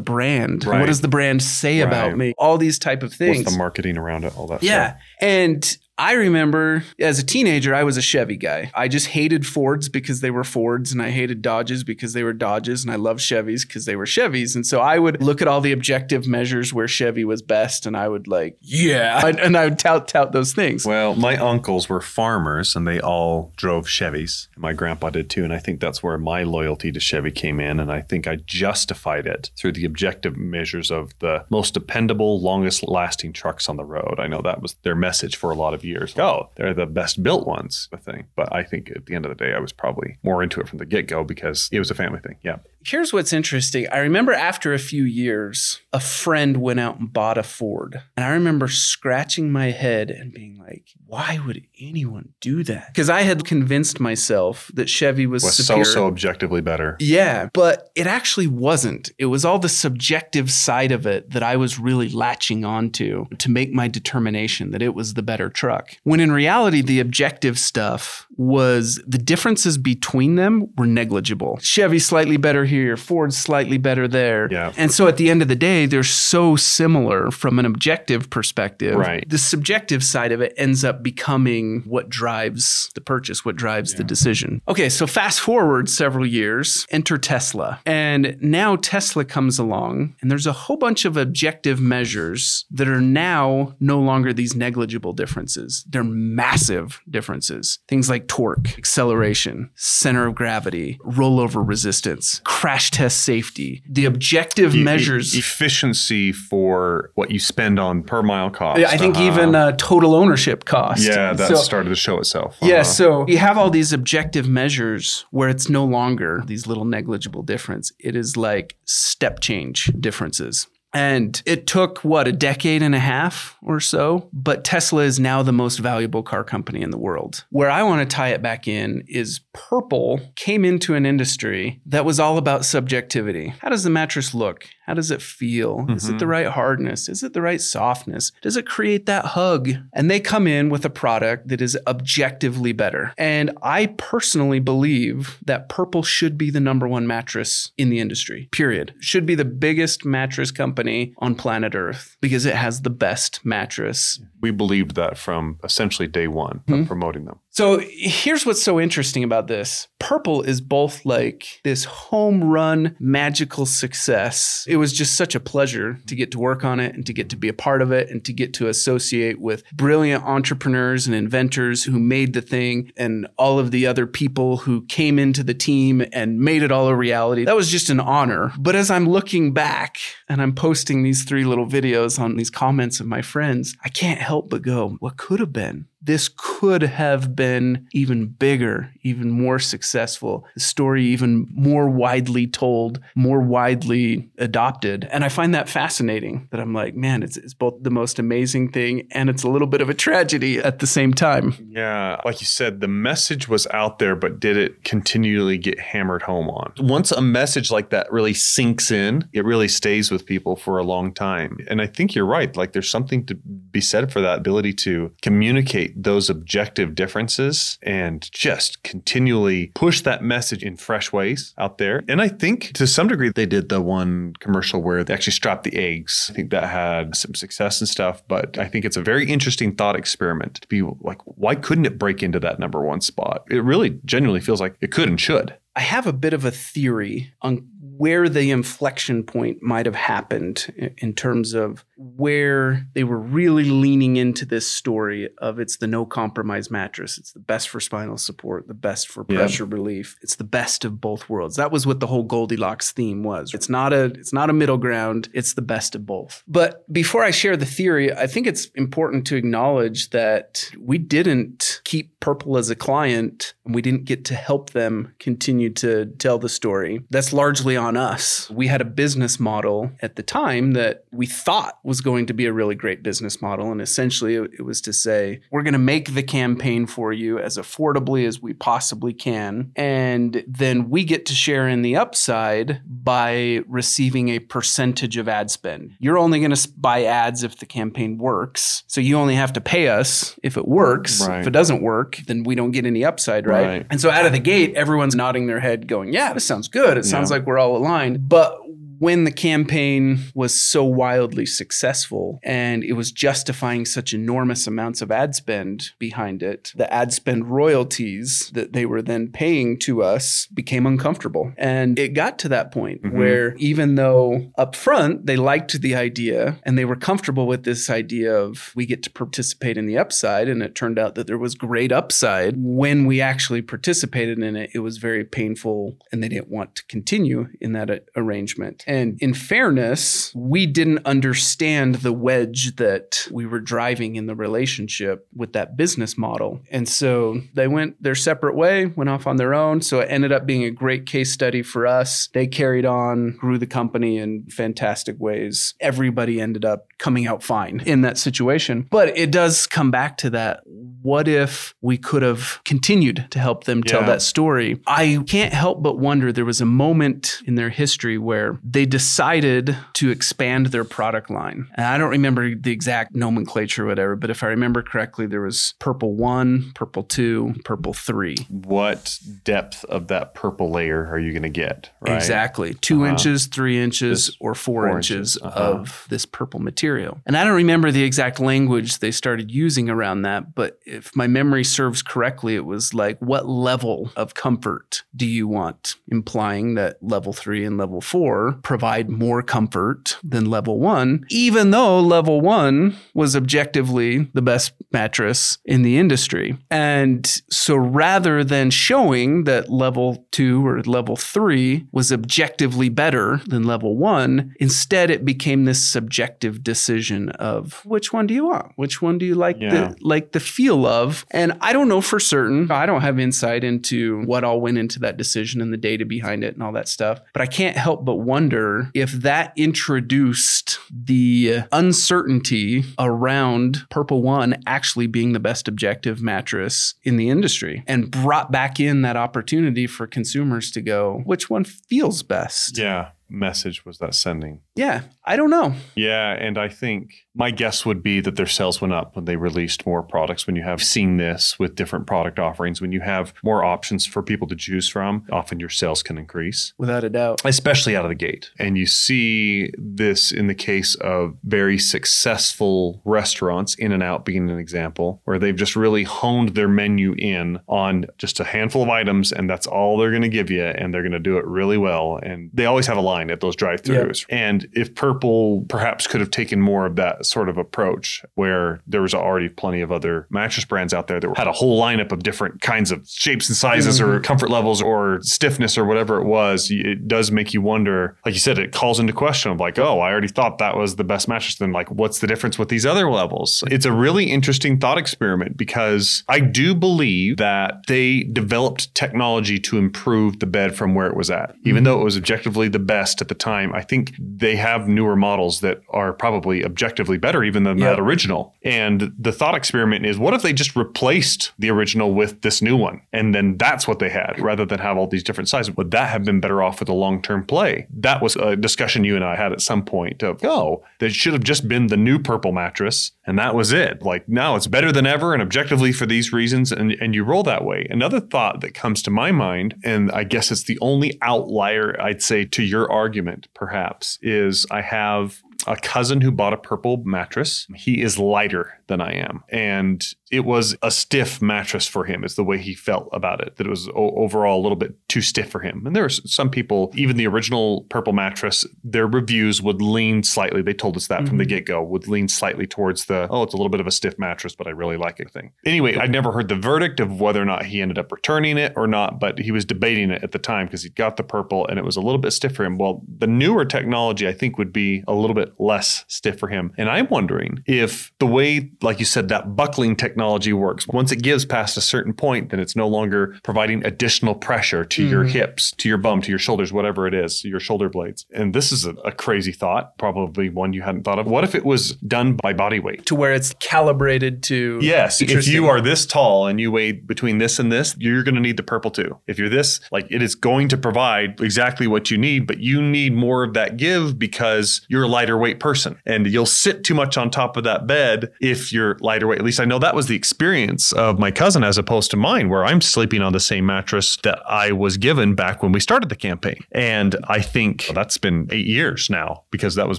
brand? 0.00 0.64
Right. 0.64 0.80
What 0.80 0.86
does 0.86 1.00
the 1.00 1.08
brand 1.08 1.42
say 1.42 1.80
about 1.80 2.16
me? 2.16 2.34
All 2.38 2.58
these 2.58 2.78
type 2.78 3.02
of 3.02 3.12
things. 3.12 3.38
What's 3.38 3.52
the 3.52 3.58
marketing 3.58 3.96
around 3.98 4.24
it? 4.24 4.36
All 4.36 4.46
that 4.48 4.62
Yeah. 4.62 4.90
stuff. 4.90 5.00
And 5.20 5.76
I 6.02 6.14
remember 6.14 6.82
as 6.98 7.20
a 7.20 7.24
teenager, 7.24 7.72
I 7.76 7.84
was 7.84 7.96
a 7.96 8.02
Chevy 8.02 8.36
guy. 8.36 8.72
I 8.74 8.88
just 8.88 9.06
hated 9.06 9.46
Fords 9.46 9.88
because 9.88 10.20
they 10.20 10.32
were 10.32 10.42
Fords, 10.42 10.90
and 10.90 11.00
I 11.00 11.10
hated 11.10 11.42
Dodges 11.42 11.84
because 11.84 12.12
they 12.12 12.24
were 12.24 12.32
Dodges, 12.32 12.82
and 12.82 12.92
I 12.92 12.96
loved 12.96 13.20
Chevys 13.20 13.64
because 13.64 13.84
they 13.84 13.94
were 13.94 14.04
Chevys. 14.04 14.56
And 14.56 14.66
so 14.66 14.80
I 14.80 14.98
would 14.98 15.22
look 15.22 15.40
at 15.40 15.46
all 15.46 15.60
the 15.60 15.70
objective 15.70 16.26
measures 16.26 16.74
where 16.74 16.88
Chevy 16.88 17.24
was 17.24 17.40
best, 17.40 17.86
and 17.86 17.96
I 17.96 18.08
would 18.08 18.26
like, 18.26 18.58
yeah, 18.60 19.24
and, 19.24 19.38
and 19.38 19.56
I 19.56 19.66
would 19.66 19.78
tout 19.78 20.08
tout 20.08 20.32
those 20.32 20.52
things. 20.52 20.84
Well, 20.84 21.14
my 21.14 21.36
uncles 21.36 21.88
were 21.88 22.00
farmers 22.00 22.74
and 22.74 22.84
they 22.84 22.98
all 22.98 23.52
drove 23.54 23.86
Chevys. 23.86 24.48
My 24.56 24.72
grandpa 24.72 25.10
did 25.10 25.30
too. 25.30 25.44
And 25.44 25.52
I 25.52 25.58
think 25.58 25.80
that's 25.80 26.02
where 26.02 26.18
my 26.18 26.42
loyalty 26.42 26.90
to 26.90 26.98
Chevy 26.98 27.30
came 27.30 27.60
in. 27.60 27.78
And 27.78 27.92
I 27.92 28.00
think 28.00 28.26
I 28.26 28.36
justified 28.36 29.26
it 29.26 29.52
through 29.56 29.72
the 29.72 29.84
objective 29.84 30.36
measures 30.36 30.90
of 30.90 31.16
the 31.20 31.44
most 31.48 31.74
dependable, 31.74 32.40
longest 32.40 32.88
lasting 32.88 33.34
trucks 33.34 33.68
on 33.68 33.76
the 33.76 33.84
road. 33.84 34.16
I 34.18 34.26
know 34.26 34.42
that 34.42 34.60
was 34.60 34.74
their 34.82 34.96
message 34.96 35.36
for 35.36 35.52
a 35.52 35.54
lot 35.54 35.74
of 35.74 35.84
years. 35.84 35.91
Oh, 36.18 36.50
they're 36.56 36.74
the 36.74 36.86
best 36.86 37.22
built 37.22 37.46
ones, 37.46 37.88
I 37.92 37.96
think. 37.96 38.26
But 38.36 38.54
I 38.54 38.62
think 38.62 38.90
at 38.90 39.06
the 39.06 39.14
end 39.14 39.24
of 39.24 39.30
the 39.36 39.44
day, 39.44 39.54
I 39.54 39.60
was 39.60 39.72
probably 39.72 40.18
more 40.22 40.42
into 40.42 40.60
it 40.60 40.68
from 40.68 40.78
the 40.78 40.86
get 40.86 41.06
go 41.08 41.24
because 41.24 41.68
it 41.72 41.78
was 41.78 41.90
a 41.90 41.94
family 41.94 42.20
thing. 42.20 42.36
Yeah. 42.42 42.56
Here's 42.84 43.12
what's 43.12 43.32
interesting. 43.32 43.86
I 43.92 43.98
remember 43.98 44.32
after 44.32 44.74
a 44.74 44.78
few 44.78 45.04
years, 45.04 45.80
a 45.92 46.00
friend 46.00 46.56
went 46.56 46.80
out 46.80 46.98
and 46.98 47.12
bought 47.12 47.38
a 47.38 47.44
Ford. 47.44 48.02
And 48.16 48.26
I 48.26 48.30
remember 48.30 48.66
scratching 48.66 49.52
my 49.52 49.70
head 49.70 50.10
and 50.10 50.32
being 50.32 50.58
like, 50.58 50.88
why 51.06 51.38
would 51.46 51.62
anyone 51.80 52.30
do 52.40 52.64
that? 52.64 52.88
Because 52.88 53.08
I 53.08 53.22
had 53.22 53.44
convinced 53.44 54.00
myself 54.00 54.68
that 54.74 54.88
Chevy 54.88 55.26
was, 55.28 55.44
Was 55.44 55.58
so, 55.58 55.62
superior. 55.62 55.84
so 55.84 56.06
objectively 56.06 56.60
better. 56.60 56.96
Yeah, 56.98 57.50
but 57.52 57.90
it 57.94 58.08
actually 58.08 58.48
wasn't. 58.48 59.10
It 59.16 59.26
was 59.26 59.44
all 59.44 59.60
the 59.60 59.68
subjective 59.68 60.50
side 60.50 60.90
of 60.90 61.06
it 61.06 61.30
that 61.30 61.44
I 61.44 61.56
was 61.56 61.78
really 61.78 62.08
latching 62.08 62.64
onto 62.64 63.26
to 63.38 63.50
make 63.50 63.72
my 63.72 63.86
determination 63.86 64.72
that 64.72 64.82
it 64.82 64.94
was 64.94 65.14
the 65.14 65.22
better 65.22 65.48
truck. 65.48 65.71
When 66.02 66.20
in 66.20 66.32
reality, 66.32 66.82
the 66.82 67.00
objective 67.00 67.58
stuff 67.58 68.26
was 68.36 69.00
the 69.06 69.18
differences 69.18 69.78
between 69.78 70.36
them 70.36 70.68
were 70.76 70.86
negligible. 70.86 71.58
Chevy 71.60 71.98
slightly 71.98 72.36
better 72.36 72.64
here, 72.64 72.96
Ford 72.96 73.32
slightly 73.32 73.78
better 73.78 74.08
there. 74.08 74.48
Yeah. 74.50 74.72
And 74.76 74.90
so 74.90 75.06
at 75.06 75.16
the 75.16 75.30
end 75.30 75.42
of 75.42 75.48
the 75.48 75.56
day, 75.56 75.86
they're 75.86 76.02
so 76.02 76.56
similar 76.56 77.30
from 77.30 77.58
an 77.58 77.66
objective 77.66 78.30
perspective. 78.30 78.96
Right. 78.96 79.28
The 79.28 79.38
subjective 79.38 80.02
side 80.02 80.32
of 80.32 80.40
it 80.40 80.54
ends 80.56 80.84
up 80.84 81.02
becoming 81.02 81.82
what 81.86 82.08
drives 82.08 82.90
the 82.94 83.00
purchase, 83.00 83.44
what 83.44 83.56
drives 83.56 83.94
the 83.94 84.04
decision. 84.04 84.62
Okay, 84.68 84.88
so 84.88 85.06
fast 85.06 85.40
forward 85.40 85.88
several 85.88 86.26
years, 86.26 86.86
enter 86.90 87.18
Tesla. 87.18 87.80
And 87.84 88.36
now 88.40 88.76
Tesla 88.76 89.24
comes 89.24 89.58
along, 89.58 90.14
and 90.20 90.30
there's 90.30 90.46
a 90.46 90.52
whole 90.52 90.76
bunch 90.76 91.04
of 91.04 91.16
objective 91.16 91.80
measures 91.80 92.64
that 92.70 92.88
are 92.88 93.00
now 93.00 93.74
no 93.80 94.00
longer 94.00 94.32
these 94.32 94.54
negligible 94.54 95.12
differences. 95.12 95.61
They're 95.88 96.04
massive 96.04 97.00
differences. 97.08 97.78
Things 97.88 98.08
like 98.10 98.26
torque, 98.28 98.76
acceleration, 98.78 99.70
center 99.74 100.26
of 100.26 100.34
gravity, 100.34 100.98
rollover 101.04 101.66
resistance, 101.66 102.40
crash 102.44 102.90
test 102.90 103.22
safety. 103.24 103.82
The 103.88 104.04
objective 104.04 104.74
E- 104.74 104.80
e- 104.80 104.84
measures. 104.84 105.34
efficiency 105.34 106.32
for 106.32 107.10
what 107.14 107.30
you 107.30 107.38
spend 107.38 107.78
on 107.78 108.02
per 108.02 108.22
mile 108.22 108.50
cost. 108.50 108.80
I 108.84 108.96
think 108.96 109.16
Uh-huh. 109.16 109.24
even 109.26 109.54
uh, 109.54 109.72
total 109.72 110.14
ownership 110.14 110.64
cost. 110.64 111.02
Yeah, 111.06 111.32
that 111.32 111.48
So- 111.48 111.54
started 111.56 111.88
to 111.90 111.94
show 111.96 112.18
itself. 112.18 112.56
Yeah, 112.62 112.74
Uh-huh. 112.76 112.84
so 112.84 113.26
you 113.28 113.38
have 113.38 113.56
all 113.58 113.70
these 113.70 113.92
objective 113.92 114.48
measures 114.48 115.24
where 115.30 115.48
it's 115.48 115.68
no 115.68 115.84
longer 115.84 116.42
these 116.46 116.66
little 116.66 116.84
negligible 116.84 117.42
difference. 117.42 117.92
It 117.98 118.14
is 118.16 118.36
like 118.36 118.76
step 118.84 119.40
change 119.40 119.90
differences. 119.98 120.66
And 120.94 121.42
it 121.46 121.66
took 121.66 122.04
what 122.04 122.28
a 122.28 122.32
decade 122.32 122.82
and 122.82 122.94
a 122.94 122.98
half 122.98 123.56
or 123.62 123.80
so, 123.80 124.28
but 124.32 124.64
Tesla 124.64 125.02
is 125.02 125.18
now 125.18 125.42
the 125.42 125.52
most 125.52 125.78
valuable 125.78 126.22
car 126.22 126.44
company 126.44 126.82
in 126.82 126.90
the 126.90 126.98
world. 126.98 127.44
Where 127.50 127.70
I 127.70 127.82
want 127.82 128.08
to 128.08 128.14
tie 128.14 128.28
it 128.28 128.42
back 128.42 128.68
in 128.68 129.04
is 129.08 129.40
Purple 129.54 130.20
came 130.34 130.64
into 130.64 130.94
an 130.94 131.06
industry 131.06 131.80
that 131.86 132.04
was 132.04 132.20
all 132.20 132.36
about 132.36 132.64
subjectivity. 132.64 133.54
How 133.60 133.70
does 133.70 133.84
the 133.84 133.90
mattress 133.90 134.34
look? 134.34 134.68
How 134.92 134.96
does 134.96 135.10
it 135.10 135.22
feel? 135.22 135.86
Is 135.88 136.10
it 136.10 136.18
the 136.18 136.26
right 136.26 136.48
hardness? 136.48 137.08
Is 137.08 137.22
it 137.22 137.32
the 137.32 137.40
right 137.40 137.62
softness? 137.62 138.30
Does 138.42 138.58
it 138.58 138.66
create 138.66 139.06
that 139.06 139.24
hug? 139.24 139.70
And 139.94 140.10
they 140.10 140.20
come 140.20 140.46
in 140.46 140.68
with 140.68 140.84
a 140.84 140.90
product 140.90 141.48
that 141.48 141.62
is 141.62 141.78
objectively 141.86 142.72
better. 142.72 143.14
And 143.16 143.52
I 143.62 143.86
personally 143.96 144.60
believe 144.60 145.38
that 145.46 145.70
Purple 145.70 146.02
should 146.02 146.36
be 146.36 146.50
the 146.50 146.60
number 146.60 146.86
one 146.86 147.06
mattress 147.06 147.72
in 147.78 147.88
the 147.88 148.00
industry, 148.00 148.50
period. 148.52 148.92
Should 149.00 149.24
be 149.24 149.34
the 149.34 149.46
biggest 149.46 150.04
mattress 150.04 150.50
company 150.50 151.14
on 151.16 151.36
planet 151.36 151.74
Earth 151.74 152.18
because 152.20 152.44
it 152.44 152.54
has 152.54 152.82
the 152.82 152.90
best 152.90 153.42
mattress 153.46 154.20
we 154.42 154.50
believed 154.50 154.94
that 154.96 155.16
from 155.16 155.58
essentially 155.64 156.06
day 156.08 156.26
one 156.28 156.60
Hmm. 156.66 156.82
of 156.82 156.86
promoting 156.88 157.24
them. 157.24 157.38
So 157.54 157.82
here's 157.86 158.46
what's 158.46 158.62
so 158.62 158.80
interesting 158.80 159.22
about 159.24 159.46
this. 159.46 159.86
Purple 159.98 160.40
is 160.40 160.62
both 160.62 161.04
like 161.04 161.60
this 161.64 161.84
home 161.84 162.42
run 162.42 162.96
magical 162.98 163.66
success. 163.66 164.64
It 164.66 164.78
was 164.78 164.90
just 164.90 165.18
such 165.18 165.34
a 165.34 165.40
pleasure 165.40 165.98
to 166.06 166.16
get 166.16 166.30
to 166.30 166.38
work 166.38 166.64
on 166.64 166.80
it 166.80 166.94
and 166.94 167.04
to 167.04 167.12
get 167.12 167.28
to 167.28 167.36
be 167.36 167.48
a 167.48 167.52
part 167.52 167.82
of 167.82 167.92
it 167.92 168.08
and 168.08 168.24
to 168.24 168.32
get 168.32 168.54
to 168.54 168.68
associate 168.68 169.38
with 169.38 169.64
brilliant 169.70 170.24
entrepreneurs 170.24 171.06
and 171.06 171.14
inventors 171.14 171.84
who 171.84 171.98
made 172.00 172.32
the 172.32 172.40
thing 172.40 172.90
and 172.96 173.28
all 173.36 173.58
of 173.58 173.70
the 173.70 173.86
other 173.86 174.06
people 174.06 174.56
who 174.56 174.86
came 174.86 175.18
into 175.18 175.44
the 175.44 175.52
team 175.52 176.02
and 176.10 176.40
made 176.40 176.62
it 176.62 176.72
all 176.72 176.88
a 176.88 176.96
reality. 176.96 177.44
That 177.44 177.54
was 177.54 177.70
just 177.70 177.90
an 177.90 178.00
honor. 178.00 178.54
But 178.58 178.76
as 178.76 178.90
I'm 178.90 179.06
looking 179.06 179.52
back 179.52 179.98
and 180.26 180.40
I'm 180.40 180.54
posting 180.54 181.02
these 181.02 181.24
three 181.24 181.44
little 181.44 181.66
videos 181.66 182.18
on 182.18 182.36
these 182.36 182.48
comments 182.48 182.98
of 182.98 183.06
my 183.06 183.20
friends, 183.20 183.76
I 183.84 183.90
can't 183.90 184.20
help 184.20 184.48
but 184.48 184.62
go, 184.62 184.96
what 185.00 185.18
could 185.18 185.40
have 185.40 185.52
been? 185.52 185.88
This 186.02 186.28
could 186.36 186.82
have 186.82 187.36
been 187.36 187.86
even 187.92 188.26
bigger, 188.26 188.92
even 189.02 189.30
more 189.30 189.58
successful, 189.58 190.44
the 190.54 190.60
story 190.60 191.04
even 191.04 191.46
more 191.52 191.88
widely 191.88 192.46
told, 192.46 193.00
more 193.14 193.40
widely 193.40 194.30
adopted. 194.38 195.08
And 195.12 195.24
I 195.24 195.28
find 195.28 195.54
that 195.54 195.68
fascinating 195.68 196.48
that 196.50 196.60
I'm 196.60 196.74
like, 196.74 196.94
man, 196.96 197.22
it's, 197.22 197.36
it's 197.36 197.54
both 197.54 197.74
the 197.82 197.90
most 197.90 198.18
amazing 198.18 198.72
thing 198.72 199.06
and 199.12 199.30
it's 199.30 199.44
a 199.44 199.48
little 199.48 199.68
bit 199.68 199.80
of 199.80 199.88
a 199.88 199.94
tragedy 199.94 200.58
at 200.58 200.80
the 200.80 200.86
same 200.86 201.14
time. 201.14 201.54
Yeah, 201.70 202.20
like 202.24 202.40
you 202.40 202.46
said, 202.46 202.80
the 202.80 202.88
message 202.88 203.48
was 203.48 203.66
out 203.68 203.98
there, 203.98 204.16
but 204.16 204.40
did 204.40 204.56
it 204.56 204.84
continually 204.84 205.58
get 205.58 205.78
hammered 205.78 206.22
home 206.22 206.48
on? 206.50 206.72
Once 206.78 207.12
a 207.12 207.22
message 207.22 207.70
like 207.70 207.90
that 207.90 208.10
really 208.10 208.34
sinks 208.34 208.90
in, 208.90 209.28
it 209.32 209.44
really 209.44 209.68
stays 209.68 210.10
with 210.10 210.26
people 210.26 210.56
for 210.56 210.78
a 210.78 210.84
long 210.84 211.12
time. 211.14 211.58
And 211.68 211.80
I 211.80 211.86
think 211.86 212.14
you're 212.14 212.26
right. 212.26 212.56
Like 212.56 212.72
there's 212.72 212.90
something 212.90 213.24
to 213.26 213.36
be 213.36 213.80
said 213.80 214.12
for 214.12 214.20
that 214.20 214.38
ability 214.38 214.72
to 214.74 215.12
communicate 215.22 215.91
those 215.96 216.30
objective 216.30 216.94
differences 216.94 217.78
and 217.82 218.30
just 218.32 218.82
continually 218.82 219.72
push 219.74 220.00
that 220.02 220.22
message 220.22 220.62
in 220.62 220.76
fresh 220.76 221.12
ways 221.12 221.54
out 221.58 221.78
there. 221.78 222.02
And 222.08 222.20
I 222.20 222.28
think 222.28 222.72
to 222.74 222.86
some 222.86 223.08
degree, 223.08 223.30
they 223.34 223.46
did 223.46 223.68
the 223.68 223.80
one 223.80 224.34
commercial 224.40 224.82
where 224.82 225.04
they 225.04 225.14
actually 225.14 225.32
strapped 225.32 225.64
the 225.64 225.76
eggs. 225.76 226.28
I 226.30 226.34
think 226.34 226.50
that 226.50 226.68
had 226.68 227.16
some 227.16 227.34
success 227.34 227.80
and 227.80 227.88
stuff, 227.88 228.22
but 228.28 228.58
I 228.58 228.68
think 228.68 228.84
it's 228.84 228.96
a 228.96 229.02
very 229.02 229.28
interesting 229.28 229.74
thought 229.74 229.96
experiment 229.96 230.54
to 230.62 230.68
be 230.68 230.82
like, 231.00 231.20
why 231.24 231.54
couldn't 231.54 231.86
it 231.86 231.98
break 231.98 232.22
into 232.22 232.40
that 232.40 232.58
number 232.58 232.82
one 232.82 233.00
spot? 233.00 233.44
It 233.50 233.62
really 233.62 233.98
genuinely 234.04 234.40
feels 234.40 234.60
like 234.60 234.76
it 234.80 234.92
could 234.92 235.08
and 235.08 235.20
should. 235.20 235.56
I 235.74 235.80
have 235.80 236.06
a 236.06 236.12
bit 236.12 236.34
of 236.34 236.44
a 236.44 236.50
theory 236.50 237.32
on 237.40 237.66
where 237.80 238.28
the 238.28 238.50
inflection 238.50 239.22
point 239.22 239.62
might 239.62 239.86
have 239.86 239.94
happened 239.94 240.92
in 240.98 241.14
terms 241.14 241.54
of 241.54 241.84
where 242.02 242.86
they 242.94 243.04
were 243.04 243.18
really 243.18 243.64
leaning 243.64 244.16
into 244.16 244.44
this 244.44 244.66
story 244.66 245.28
of 245.38 245.60
it's 245.60 245.76
the 245.76 245.86
no 245.86 246.04
compromise 246.04 246.70
mattress. 246.70 247.16
It's 247.16 247.32
the 247.32 247.40
best 247.40 247.68
for 247.68 247.80
spinal 247.80 248.18
support, 248.18 248.66
the 248.66 248.74
best 248.74 249.08
for 249.08 249.24
pressure 249.24 249.64
yeah. 249.64 249.74
relief. 249.74 250.16
It's 250.22 250.36
the 250.36 250.44
best 250.44 250.84
of 250.84 251.00
both 251.00 251.28
worlds. 251.28 251.56
That 251.56 251.70
was 251.70 251.86
what 251.86 252.00
the 252.00 252.06
whole 252.06 252.24
Goldilocks 252.24 252.92
theme 252.92 253.22
was. 253.22 253.54
It's 253.54 253.68
not 253.68 253.92
a 253.92 254.04
it's 254.04 254.32
not 254.32 254.50
a 254.50 254.52
middle 254.52 254.78
ground, 254.78 255.28
it's 255.32 255.54
the 255.54 255.62
best 255.62 255.94
of 255.94 256.04
both. 256.04 256.42
But 256.48 256.92
before 256.92 257.22
I 257.24 257.30
share 257.30 257.56
the 257.56 257.66
theory, 257.66 258.12
I 258.12 258.26
think 258.26 258.46
it's 258.46 258.66
important 258.74 259.26
to 259.28 259.36
acknowledge 259.36 260.10
that 260.10 260.70
we 260.78 260.98
didn't 260.98 261.80
keep 261.84 262.18
Purple 262.20 262.56
as 262.56 262.70
a 262.70 262.76
client 262.76 263.54
and 263.64 263.74
we 263.74 263.82
didn't 263.82 264.04
get 264.04 264.24
to 264.26 264.36
help 264.36 264.70
them 264.70 265.12
continue 265.18 265.70
to 265.70 266.06
tell 266.18 266.38
the 266.38 266.48
story. 266.48 267.02
That's 267.10 267.32
largely 267.32 267.76
on 267.76 267.96
us. 267.96 268.48
We 268.48 268.68
had 268.68 268.80
a 268.80 268.84
business 268.84 269.40
model 269.40 269.90
at 270.00 270.14
the 270.14 270.22
time 270.22 270.74
that 270.74 271.04
we 271.10 271.26
thought 271.26 271.78
was 271.82 271.91
going 272.00 272.26
to 272.26 272.34
be 272.34 272.46
a 272.46 272.52
really 272.52 272.74
great 272.74 273.02
business 273.02 273.42
model. 273.42 273.70
And 273.70 273.80
essentially, 273.80 274.36
it 274.36 274.64
was 274.64 274.80
to 274.82 274.92
say, 274.92 275.40
we're 275.50 275.62
going 275.62 275.72
to 275.72 275.78
make 275.78 276.14
the 276.14 276.22
campaign 276.22 276.86
for 276.86 277.12
you 277.12 277.38
as 277.38 277.56
affordably 277.56 278.26
as 278.26 278.40
we 278.40 278.52
possibly 278.52 279.12
can. 279.12 279.72
And 279.76 280.44
then 280.46 280.90
we 280.90 281.04
get 281.04 281.26
to 281.26 281.34
share 281.34 281.68
in 281.68 281.82
the 281.82 281.96
upside 281.96 282.80
by 282.86 283.60
receiving 283.66 284.28
a 284.30 284.38
percentage 284.38 285.16
of 285.16 285.28
ad 285.28 285.50
spend. 285.50 285.96
You're 285.98 286.18
only 286.18 286.40
going 286.40 286.54
to 286.54 286.68
buy 286.76 287.04
ads 287.04 287.42
if 287.42 287.58
the 287.58 287.66
campaign 287.66 288.18
works. 288.18 288.84
So 288.86 289.00
you 289.00 289.16
only 289.18 289.34
have 289.34 289.52
to 289.54 289.60
pay 289.60 289.88
us 289.88 290.38
if 290.42 290.56
it 290.56 290.66
works. 290.66 291.26
Right. 291.26 291.40
If 291.40 291.46
it 291.46 291.52
doesn't 291.52 291.82
work, 291.82 292.18
then 292.26 292.44
we 292.44 292.54
don't 292.54 292.70
get 292.70 292.86
any 292.86 293.04
upside, 293.04 293.46
right? 293.46 293.66
right? 293.66 293.86
And 293.90 294.00
so 294.00 294.10
out 294.10 294.26
of 294.26 294.32
the 294.32 294.38
gate, 294.38 294.74
everyone's 294.74 295.14
nodding 295.14 295.46
their 295.46 295.60
head, 295.60 295.86
going, 295.86 296.12
Yeah, 296.12 296.32
this 296.32 296.46
sounds 296.46 296.68
good. 296.68 296.96
It 296.96 297.04
sounds 297.04 297.30
yeah. 297.30 297.38
like 297.38 297.46
we're 297.46 297.58
all 297.58 297.76
aligned. 297.76 298.28
But 298.28 298.58
when 298.98 299.24
the 299.24 299.32
campaign 299.32 300.20
was 300.34 300.58
so 300.58 300.84
wildly 300.84 301.46
successful 301.46 302.40
and 302.42 302.84
it 302.84 302.92
was 302.92 303.12
justifying 303.12 303.84
such 303.84 304.12
enormous 304.12 304.66
amounts 304.66 305.02
of 305.02 305.10
ad 305.10 305.34
spend 305.34 305.90
behind 305.98 306.42
it, 306.42 306.72
the 306.76 306.92
ad 306.92 307.12
spend 307.12 307.50
royalties 307.50 308.50
that 308.54 308.72
they 308.72 308.86
were 308.86 309.02
then 309.02 309.28
paying 309.28 309.78
to 309.78 310.02
us 310.02 310.46
became 310.46 310.86
uncomfortable. 310.86 311.52
And 311.56 311.98
it 311.98 312.10
got 312.10 312.38
to 312.40 312.48
that 312.48 312.72
point 312.72 313.02
mm-hmm. 313.02 313.16
where 313.16 313.54
even 313.56 313.94
though 313.94 314.52
up 314.56 314.76
front 314.76 315.26
they 315.26 315.36
liked 315.36 315.80
the 315.80 315.94
idea 315.94 316.58
and 316.64 316.78
they 316.78 316.84
were 316.84 316.96
comfortable 316.96 317.46
with 317.46 317.64
this 317.64 317.90
idea 317.90 318.34
of 318.34 318.72
we 318.74 318.86
get 318.86 319.02
to 319.02 319.10
participate 319.10 319.76
in 319.76 319.86
the 319.86 319.98
upside, 319.98 320.48
and 320.48 320.62
it 320.62 320.74
turned 320.74 320.98
out 320.98 321.14
that 321.14 321.26
there 321.26 321.38
was 321.38 321.54
great 321.54 321.92
upside, 321.92 322.54
when 322.56 323.06
we 323.06 323.20
actually 323.20 323.62
participated 323.62 324.38
in 324.38 324.56
it, 324.56 324.70
it 324.74 324.80
was 324.80 324.98
very 324.98 325.24
painful 325.24 325.96
and 326.10 326.22
they 326.22 326.28
didn't 326.28 326.50
want 326.50 326.74
to 326.76 326.84
continue 326.86 327.48
in 327.60 327.72
that 327.72 328.04
arrangement. 328.16 328.84
And 328.92 329.16
in 329.22 329.32
fairness, 329.32 330.34
we 330.34 330.66
didn't 330.66 331.06
understand 331.06 331.94
the 331.96 332.12
wedge 332.12 332.76
that 332.76 333.26
we 333.30 333.46
were 333.46 333.58
driving 333.58 334.16
in 334.16 334.26
the 334.26 334.34
relationship 334.34 335.26
with 335.34 335.54
that 335.54 335.78
business 335.78 336.18
model. 336.18 336.60
And 336.70 336.86
so 336.86 337.40
they 337.54 337.68
went 337.68 338.02
their 338.02 338.14
separate 338.14 338.54
way, 338.54 338.84
went 338.84 339.08
off 339.08 339.26
on 339.26 339.38
their 339.38 339.54
own. 339.54 339.80
So 339.80 340.00
it 340.00 340.08
ended 340.10 340.30
up 340.30 340.44
being 340.44 340.64
a 340.64 340.70
great 340.70 341.06
case 341.06 341.32
study 341.32 341.62
for 341.62 341.86
us. 341.86 342.28
They 342.34 342.46
carried 342.46 342.84
on, 342.84 343.30
grew 343.38 343.56
the 343.56 343.66
company 343.66 344.18
in 344.18 344.44
fantastic 344.50 345.18
ways. 345.18 345.72
Everybody 345.80 346.38
ended 346.38 346.66
up 346.66 346.88
coming 346.98 347.26
out 347.26 347.42
fine 347.42 347.82
in 347.86 348.02
that 348.02 348.18
situation. 348.18 348.88
But 348.90 349.16
it 349.16 349.30
does 349.30 349.66
come 349.66 349.90
back 349.90 350.18
to 350.18 350.30
that. 350.30 350.64
What 351.02 351.28
if 351.28 351.74
we 351.80 351.98
could 351.98 352.22
have 352.22 352.60
continued 352.64 353.26
to 353.30 353.38
help 353.38 353.64
them 353.64 353.82
tell 353.82 354.00
yeah. 354.00 354.06
that 354.06 354.22
story? 354.22 354.80
I 354.86 355.22
can't 355.26 355.52
help 355.52 355.82
but 355.82 355.98
wonder 355.98 356.32
there 356.32 356.44
was 356.44 356.60
a 356.60 356.66
moment 356.66 357.42
in 357.46 357.56
their 357.56 357.70
history 357.70 358.18
where 358.18 358.58
they 358.64 358.86
decided 358.86 359.76
to 359.94 360.10
expand 360.10 360.66
their 360.66 360.84
product 360.84 361.30
line. 361.30 361.68
And 361.74 361.86
I 361.86 361.98
don't 361.98 362.10
remember 362.10 362.54
the 362.54 362.72
exact 362.72 363.14
nomenclature 363.14 363.84
or 363.84 363.86
whatever, 363.86 364.16
but 364.16 364.30
if 364.30 364.42
I 364.42 364.48
remember 364.48 364.82
correctly, 364.82 365.26
there 365.26 365.40
was 365.40 365.74
Purple 365.78 366.14
1, 366.14 366.72
Purple 366.74 367.02
2, 367.02 367.54
Purple 367.64 367.92
3. 367.92 368.36
What 368.48 369.18
depth 369.44 369.84
of 369.86 370.08
that 370.08 370.34
purple 370.34 370.70
layer 370.70 371.06
are 371.10 371.18
you 371.18 371.32
going 371.32 371.42
to 371.42 371.48
get? 371.48 371.90
Right? 372.00 372.14
Exactly. 372.14 372.74
2 372.74 373.02
uh-huh. 373.02 373.10
inches, 373.10 373.46
3 373.46 373.78
inches, 373.82 374.26
this 374.26 374.36
or 374.40 374.54
4, 374.54 374.82
four 374.82 374.96
inches, 374.96 375.36
inches. 375.36 375.42
Uh-huh. 375.42 375.60
of 375.60 376.06
this 376.08 376.26
purple 376.26 376.60
material. 376.60 377.20
And 377.26 377.36
I 377.36 377.44
don't 377.44 377.56
remember 377.56 377.90
the 377.90 378.04
exact 378.04 378.40
language 378.40 378.98
they 378.98 379.10
started 379.10 379.50
using 379.50 379.88
around 379.88 380.22
that, 380.22 380.54
but 380.54 380.78
if 380.92 381.16
my 381.16 381.26
memory 381.26 381.64
serves 381.64 382.02
correctly, 382.02 382.54
it 382.54 382.66
was 382.66 382.92
like, 382.92 383.18
what 383.18 383.48
level 383.48 384.12
of 384.16 384.34
comfort 384.34 385.02
do 385.16 385.26
you 385.26 385.48
want? 385.48 385.96
Implying 386.08 386.74
that 386.74 387.02
level 387.02 387.32
3 387.32 387.64
and 387.64 387.78
level 387.78 388.00
4 388.00 388.58
provide 388.62 389.08
more 389.08 389.42
comfort 389.42 390.18
than 390.22 390.50
level 390.50 390.78
one, 390.78 391.24
even 391.30 391.70
though 391.70 391.98
level 392.00 392.40
one 392.40 392.96
was 393.14 393.34
objectively 393.34 394.30
the 394.34 394.42
best 394.42 394.72
mattress 394.92 395.58
in 395.64 395.82
the 395.82 395.96
industry. 395.96 396.58
And 396.70 397.26
so 397.50 397.74
rather 397.76 398.44
than 398.44 398.70
showing 398.70 399.44
that 399.44 399.70
level 399.70 400.26
two 400.30 400.66
or 400.66 400.82
level 400.82 401.16
three 401.16 401.86
was 401.92 402.12
objectively 402.12 402.88
better 402.88 403.40
than 403.46 403.64
level 403.64 403.96
one, 403.96 404.54
instead 404.60 405.10
it 405.10 405.24
became 405.24 405.64
this 405.64 405.82
subjective 405.82 406.62
decision 406.62 407.30
of 407.30 407.84
which 407.84 408.12
one 408.12 408.26
do 408.26 408.34
you 408.34 408.46
want? 408.46 408.72
Which 408.76 409.00
one 409.00 409.18
do 409.18 409.24
you 409.24 409.34
like 409.34 409.56
yeah. 409.58 409.70
the 409.70 409.96
like 410.02 410.32
the 410.32 410.40
feel 410.40 410.81
of? 410.86 411.26
And 411.30 411.56
I 411.60 411.72
don't 411.72 411.88
know 411.88 412.00
for 412.00 412.20
certain. 412.20 412.70
I 412.70 412.86
don't 412.86 413.02
have 413.02 413.18
insight 413.18 413.64
into 413.64 414.22
what 414.22 414.44
all 414.44 414.60
went 414.60 414.78
into 414.78 414.98
that 415.00 415.16
decision 415.16 415.60
and 415.60 415.72
the 415.72 415.76
data 415.76 416.04
behind 416.04 416.44
it 416.44 416.54
and 416.54 416.62
all 416.62 416.72
that 416.72 416.88
stuff. 416.88 417.20
But 417.32 417.42
I 417.42 417.46
can't 417.46 417.76
help 417.76 418.04
but 418.04 418.16
wonder 418.16 418.90
if 418.94 419.12
that 419.12 419.52
introduced 419.56 420.78
the 420.90 421.62
uncertainty 421.72 422.84
around 422.98 423.86
Purple 423.90 424.22
One 424.22 424.60
actually 424.66 425.06
being 425.06 425.32
the 425.32 425.40
best 425.40 425.68
objective 425.68 426.22
mattress 426.22 426.94
in 427.02 427.16
the 427.16 427.28
industry 427.28 427.84
and 427.86 428.10
brought 428.10 428.50
back 428.50 428.80
in 428.80 429.02
that 429.02 429.16
opportunity 429.16 429.86
for 429.86 430.06
consumers 430.06 430.70
to 430.72 430.80
go, 430.80 431.22
which 431.24 431.48
one 431.50 431.64
feels 431.64 432.22
best? 432.22 432.78
Yeah 432.78 433.10
message 433.32 433.84
was 433.84 433.98
that 433.98 434.14
sending? 434.14 434.60
Yeah, 434.74 435.02
I 435.24 435.36
don't 435.36 435.50
know. 435.50 435.74
Yeah, 435.94 436.32
and 436.32 436.58
I 436.58 436.68
think 436.68 437.12
my 437.34 437.50
guess 437.50 437.86
would 437.86 438.02
be 438.02 438.20
that 438.20 438.36
their 438.36 438.46
sales 438.46 438.80
went 438.80 438.92
up 438.92 439.16
when 439.16 439.24
they 439.24 439.36
released 439.36 439.86
more 439.86 440.02
products. 440.02 440.46
When 440.46 440.56
you 440.56 440.62
have 440.62 440.82
seen 440.82 441.16
this 441.16 441.58
with 441.58 441.74
different 441.74 442.06
product 442.06 442.38
offerings, 442.38 442.80
when 442.80 442.92
you 442.92 443.00
have 443.00 443.32
more 443.42 443.64
options 443.64 444.04
for 444.06 444.22
people 444.22 444.46
to 444.48 444.56
choose 444.56 444.88
from, 444.88 445.24
often 445.32 445.58
your 445.58 445.68
sales 445.68 446.02
can 446.02 446.18
increase. 446.18 446.74
Without 446.78 447.04
a 447.04 447.10
doubt. 447.10 447.42
Especially 447.44 447.96
out 447.96 448.04
of 448.04 448.10
the 448.10 448.14
gate. 448.14 448.50
And 448.58 448.76
you 448.76 448.86
see 448.86 449.70
this 449.78 450.32
in 450.32 450.46
the 450.46 450.54
case 450.54 450.94
of 450.96 451.36
very 451.44 451.78
successful 451.78 453.00
restaurants, 453.04 453.74
In-N-Out 453.74 454.24
being 454.24 454.50
an 454.50 454.58
example, 454.58 455.22
where 455.24 455.38
they've 455.38 455.56
just 455.56 455.76
really 455.76 456.04
honed 456.04 456.50
their 456.50 456.68
menu 456.68 457.14
in 457.16 457.60
on 457.68 458.06
just 458.18 458.40
a 458.40 458.44
handful 458.44 458.82
of 458.82 458.88
items 458.88 459.32
and 459.32 459.48
that's 459.48 459.66
all 459.66 459.96
they're 459.96 460.10
going 460.10 460.22
to 460.22 460.28
give 460.28 460.50
you 460.50 460.64
and 460.64 460.92
they're 460.92 461.02
going 461.02 461.12
to 461.12 461.18
do 461.18 461.38
it 461.38 461.46
really 461.46 461.78
well. 461.78 462.18
And 462.22 462.50
they 462.52 462.66
always 462.66 462.86
have 462.86 462.96
a 462.96 463.02
line 463.02 463.21
at 463.30 463.40
those 463.40 463.56
drive-throughs. 463.56 464.26
Yeah. 464.28 464.36
And 464.36 464.68
if 464.72 464.94
Purple 464.94 465.64
perhaps 465.68 466.06
could 466.06 466.20
have 466.20 466.30
taken 466.30 466.60
more 466.60 466.86
of 466.86 466.96
that 466.96 467.26
sort 467.26 467.48
of 467.48 467.58
approach, 467.58 468.24
where 468.34 468.80
there 468.86 469.02
was 469.02 469.14
already 469.14 469.48
plenty 469.48 469.80
of 469.80 469.92
other 469.92 470.26
mattress 470.30 470.64
brands 470.64 470.94
out 470.94 471.06
there 471.06 471.20
that 471.20 471.36
had 471.36 471.46
a 471.46 471.52
whole 471.52 471.80
lineup 471.80 472.12
of 472.12 472.22
different 472.22 472.60
kinds 472.60 472.90
of 472.90 473.06
shapes 473.08 473.48
and 473.48 473.56
sizes 473.56 474.00
mm-hmm. 474.00 474.10
or 474.10 474.20
comfort 474.20 474.50
levels 474.50 474.80
or 474.80 475.18
stiffness 475.22 475.76
or 475.76 475.84
whatever 475.84 476.20
it 476.20 476.24
was, 476.24 476.70
it 476.70 477.06
does 477.08 477.30
make 477.30 477.52
you 477.54 477.60
wonder. 477.60 478.16
Like 478.24 478.34
you 478.34 478.40
said, 478.40 478.58
it 478.58 478.72
calls 478.72 478.98
into 478.98 479.12
question 479.12 479.52
of 479.52 479.60
like, 479.60 479.78
oh, 479.78 480.00
I 480.00 480.10
already 480.10 480.28
thought 480.28 480.58
that 480.58 480.76
was 480.76 480.96
the 480.96 481.04
best 481.04 481.28
mattress. 481.28 481.56
Then 481.56 481.72
like, 481.72 481.90
what's 481.90 482.20
the 482.20 482.26
difference 482.26 482.58
with 482.58 482.68
these 482.68 482.86
other 482.86 483.10
levels? 483.10 483.64
It's 483.70 483.86
a 483.86 483.92
really 483.92 484.30
interesting 484.30 484.78
thought 484.78 484.98
experiment 484.98 485.56
because 485.56 486.24
I 486.28 486.40
do 486.40 486.74
believe 486.74 487.36
that 487.38 487.86
they 487.88 488.24
developed 488.24 488.94
technology 488.94 489.58
to 489.60 489.78
improve 489.78 490.38
the 490.38 490.46
bed 490.46 490.74
from 490.74 490.94
where 490.94 491.06
it 491.06 491.16
was 491.16 491.30
at, 491.30 491.54
even 491.64 491.76
mm-hmm. 491.76 491.84
though 491.84 492.00
it 492.00 492.04
was 492.04 492.16
objectively 492.16 492.68
the 492.68 492.78
best 492.78 493.01
best 493.02 493.20
at 493.20 493.26
the 493.26 493.34
time. 493.34 493.74
I 493.74 493.82
think 493.82 494.12
they 494.18 494.54
have 494.54 494.86
newer 494.86 495.16
models 495.16 495.60
that 495.60 495.82
are 495.88 496.12
probably 496.12 496.64
objectively 496.64 497.18
better 497.18 497.42
even 497.42 497.64
than 497.64 497.78
Yep. 497.78 497.88
that 497.88 498.00
original. 498.00 498.54
And 498.62 499.12
the 499.18 499.32
thought 499.32 499.56
experiment 499.56 500.06
is 500.06 500.18
what 500.18 500.34
if 500.34 500.42
they 500.42 500.52
just 500.52 500.76
replaced 500.76 501.50
the 501.58 501.68
original 501.70 502.14
with 502.14 502.42
this 502.42 502.62
new 502.62 502.76
one? 502.76 503.00
And 503.12 503.34
then 503.34 503.56
that's 503.56 503.88
what 503.88 503.98
they 503.98 504.08
had 504.08 504.38
rather 504.38 504.64
than 504.64 504.78
have 504.78 504.96
all 504.96 505.08
these 505.08 505.24
different 505.24 505.48
sizes. 505.48 505.76
Would 505.76 505.90
that 505.90 506.10
have 506.10 506.24
been 506.24 506.38
better 506.38 506.62
off 506.62 506.78
with 506.78 506.88
a 506.88 506.94
long 506.94 507.20
term 507.22 507.44
play? 507.44 507.88
That 507.92 508.22
was 508.22 508.36
a 508.36 508.54
discussion 508.54 509.02
you 509.02 509.16
and 509.16 509.24
I 509.24 509.34
had 509.34 509.50
at 509.52 509.60
some 509.60 509.84
point 509.84 510.22
of, 510.22 510.44
oh, 510.44 510.84
there 511.00 511.10
should 511.10 511.32
have 511.32 511.42
just 511.42 511.66
been 511.66 511.88
the 511.88 511.96
new 511.96 512.20
purple 512.20 512.52
mattress 512.52 513.10
and 513.26 513.38
that 513.38 513.54
was 513.54 513.72
it. 513.72 514.02
Like 514.02 514.28
now 514.28 514.56
it's 514.56 514.66
better 514.66 514.90
than 514.90 515.06
ever 515.06 515.32
and 515.32 515.42
objectively 515.42 515.92
for 515.92 516.06
these 516.06 516.32
reasons. 516.32 516.72
And, 516.72 516.92
and 517.00 517.14
you 517.14 517.24
roll 517.24 517.42
that 517.44 517.64
way. 517.64 517.86
Another 517.88 518.20
thought 518.20 518.60
that 518.62 518.74
comes 518.74 519.02
to 519.02 519.10
my 519.10 519.30
mind, 519.30 519.76
and 519.84 520.10
I 520.10 520.24
guess 520.24 520.50
it's 520.50 520.64
the 520.64 520.78
only 520.80 521.18
outlier 521.22 522.00
I'd 522.00 522.22
say 522.22 522.44
to 522.46 522.62
your 522.62 522.90
argument, 522.92 523.48
perhaps, 523.54 524.18
is 524.22 524.66
I 524.70 524.82
have 524.82 525.42
a 525.66 525.76
cousin 525.76 526.20
who 526.20 526.30
bought 526.30 526.52
a 526.52 526.56
purple 526.56 527.02
mattress. 527.04 527.66
He 527.74 528.02
is 528.02 528.18
lighter 528.18 528.78
than 528.86 529.00
I 529.00 529.12
am. 529.12 529.44
And 529.48 530.06
it 530.30 530.44
was 530.44 530.76
a 530.82 530.90
stiff 530.90 531.42
mattress 531.42 531.86
for 531.86 532.04
him, 532.04 532.24
is 532.24 532.36
the 532.36 532.44
way 532.44 532.58
he 532.58 532.74
felt 532.74 533.08
about 533.12 533.40
it, 533.40 533.56
that 533.56 533.66
it 533.66 533.70
was 533.70 533.88
o- 533.88 534.14
overall 534.16 534.60
a 534.60 534.62
little 534.62 534.76
bit 534.76 534.94
too 535.08 535.20
stiff 535.20 535.50
for 535.50 535.60
him. 535.60 535.86
And 535.86 535.94
there 535.94 536.04
are 536.04 536.10
some 536.10 536.50
people, 536.50 536.90
even 536.94 537.16
the 537.16 537.26
original 537.26 537.82
purple 537.90 538.12
mattress, 538.12 538.66
their 538.82 539.06
reviews 539.06 539.60
would 539.62 539.82
lean 539.82 540.22
slightly. 540.22 540.62
They 540.62 540.74
told 540.74 540.96
us 540.96 541.06
that 541.08 541.26
from 541.28 541.38
the 541.38 541.44
mm-hmm. 541.44 541.48
get 541.48 541.66
go, 541.66 541.82
would 541.82 542.08
lean 542.08 542.28
slightly 542.28 542.66
towards 542.66 543.06
the, 543.06 543.28
oh, 543.30 543.42
it's 543.42 543.54
a 543.54 543.56
little 543.56 543.70
bit 543.70 543.80
of 543.80 543.86
a 543.86 543.90
stiff 543.90 544.18
mattress, 544.18 544.54
but 544.54 544.66
I 544.66 544.70
really 544.70 544.96
like 544.96 545.20
it 545.20 545.30
thing. 545.30 545.52
Anyway, 545.64 545.96
I'd 545.96 546.10
never 546.10 546.32
heard 546.32 546.48
the 546.48 546.56
verdict 546.56 547.00
of 547.00 547.20
whether 547.20 547.40
or 547.40 547.44
not 547.44 547.66
he 547.66 547.82
ended 547.82 547.98
up 547.98 548.10
returning 548.10 548.58
it 548.58 548.72
or 548.76 548.86
not, 548.86 549.20
but 549.20 549.38
he 549.38 549.52
was 549.52 549.64
debating 549.64 550.10
it 550.10 550.22
at 550.22 550.32
the 550.32 550.38
time 550.38 550.66
because 550.66 550.82
he 550.82 550.90
got 550.90 551.16
the 551.16 551.22
purple 551.22 551.66
and 551.66 551.78
it 551.78 551.84
was 551.84 551.96
a 551.96 552.00
little 552.00 552.20
bit 552.20 552.32
stiff 552.32 552.54
for 552.54 552.64
him. 552.64 552.78
Well, 552.78 553.02
the 553.18 553.26
newer 553.26 553.64
technology, 553.64 554.26
I 554.26 554.32
think, 554.32 554.58
would 554.58 554.72
be 554.72 555.04
a 555.06 555.14
little 555.14 555.34
bit 555.34 555.51
less 555.58 556.04
stiff 556.08 556.38
for 556.38 556.48
him. 556.48 556.72
And 556.76 556.88
I'm 556.88 557.08
wondering 557.08 557.62
if 557.66 558.12
the 558.18 558.26
way, 558.26 558.70
like 558.82 558.98
you 558.98 559.04
said, 559.04 559.28
that 559.28 559.56
buckling 559.56 559.96
technology 559.96 560.52
works, 560.52 560.86
once 560.88 561.12
it 561.12 561.22
gives 561.22 561.44
past 561.44 561.76
a 561.76 561.80
certain 561.80 562.12
point, 562.12 562.50
then 562.50 562.60
it's 562.60 562.76
no 562.76 562.88
longer 562.88 563.36
providing 563.42 563.84
additional 563.84 564.34
pressure 564.34 564.84
to 564.84 565.04
your 565.04 565.24
mm-hmm. 565.24 565.32
hips, 565.32 565.72
to 565.78 565.88
your 565.88 565.98
bum, 565.98 566.22
to 566.22 566.30
your 566.30 566.38
shoulders, 566.38 566.72
whatever 566.72 567.06
it 567.06 567.14
is, 567.14 567.44
your 567.44 567.60
shoulder 567.60 567.88
blades. 567.88 568.26
And 568.34 568.54
this 568.54 568.72
is 568.72 568.84
a, 568.84 568.92
a 569.04 569.12
crazy 569.12 569.52
thought, 569.52 569.96
probably 569.98 570.48
one 570.48 570.72
you 570.72 570.82
hadn't 570.82 571.04
thought 571.04 571.18
of. 571.18 571.26
What 571.26 571.44
if 571.44 571.54
it 571.54 571.64
was 571.64 571.92
done 571.96 572.36
by 572.42 572.52
body 572.52 572.80
weight? 572.80 573.02
to 573.12 573.14
where 573.14 573.32
it's 573.32 573.54
calibrated 573.60 574.42
to. 574.44 574.78
Yes, 574.82 575.20
if 575.20 575.46
you 575.46 575.66
are 575.68 575.80
this 575.80 576.06
tall 576.06 576.46
and 576.46 576.60
you 576.60 576.70
weigh 576.70 576.92
between 576.92 577.38
this 577.38 577.58
and 577.58 577.70
this, 577.70 577.94
you're 577.98 578.22
going 578.22 578.34
to 578.34 578.40
need 578.40 578.56
the 578.56 578.62
purple 578.62 578.90
too. 578.90 579.18
If 579.26 579.38
you're 579.38 579.48
this, 579.48 579.80
like 579.90 580.06
it 580.10 580.22
is 580.22 580.34
going 580.34 580.68
to 580.68 580.76
provide 580.76 581.40
exactly 581.40 581.86
what 581.86 582.10
you 582.10 582.18
need, 582.18 582.46
but 582.46 582.60
you 582.60 582.80
need 582.80 583.14
more 583.14 583.44
of 583.44 583.54
that 583.54 583.76
give 583.76 584.18
because 584.18 584.86
you're 584.88 585.04
a 585.04 585.08
lighter 585.08 585.36
weight 585.42 585.60
person 585.60 585.98
and 586.06 586.26
you'll 586.26 586.46
sit 586.46 586.84
too 586.84 586.94
much 586.94 587.16
on 587.18 587.30
top 587.30 587.56
of 587.56 587.64
that 587.64 587.86
bed 587.86 588.32
if 588.40 588.72
you're 588.72 588.96
lighter 589.00 589.26
weight. 589.26 589.38
At 589.38 589.44
least 589.44 589.60
I 589.60 589.64
know 589.66 589.78
that 589.80 589.94
was 589.94 590.06
the 590.06 590.16
experience 590.16 590.92
of 590.92 591.18
my 591.18 591.30
cousin 591.30 591.62
as 591.64 591.76
opposed 591.76 592.10
to 592.12 592.16
mine, 592.16 592.48
where 592.48 592.64
I'm 592.64 592.80
sleeping 592.80 593.20
on 593.22 593.32
the 593.32 593.40
same 593.40 593.66
mattress 593.66 594.16
that 594.22 594.38
I 594.48 594.72
was 594.72 594.96
given 594.96 595.34
back 595.34 595.62
when 595.62 595.72
we 595.72 595.80
started 595.80 596.08
the 596.08 596.16
campaign. 596.16 596.60
And 596.72 597.16
I 597.28 597.40
think 597.40 597.86
that's 597.94 598.16
been 598.18 598.48
eight 598.50 598.66
years 598.66 599.10
now 599.10 599.42
because 599.50 599.74
that 599.74 599.88
was 599.88 599.98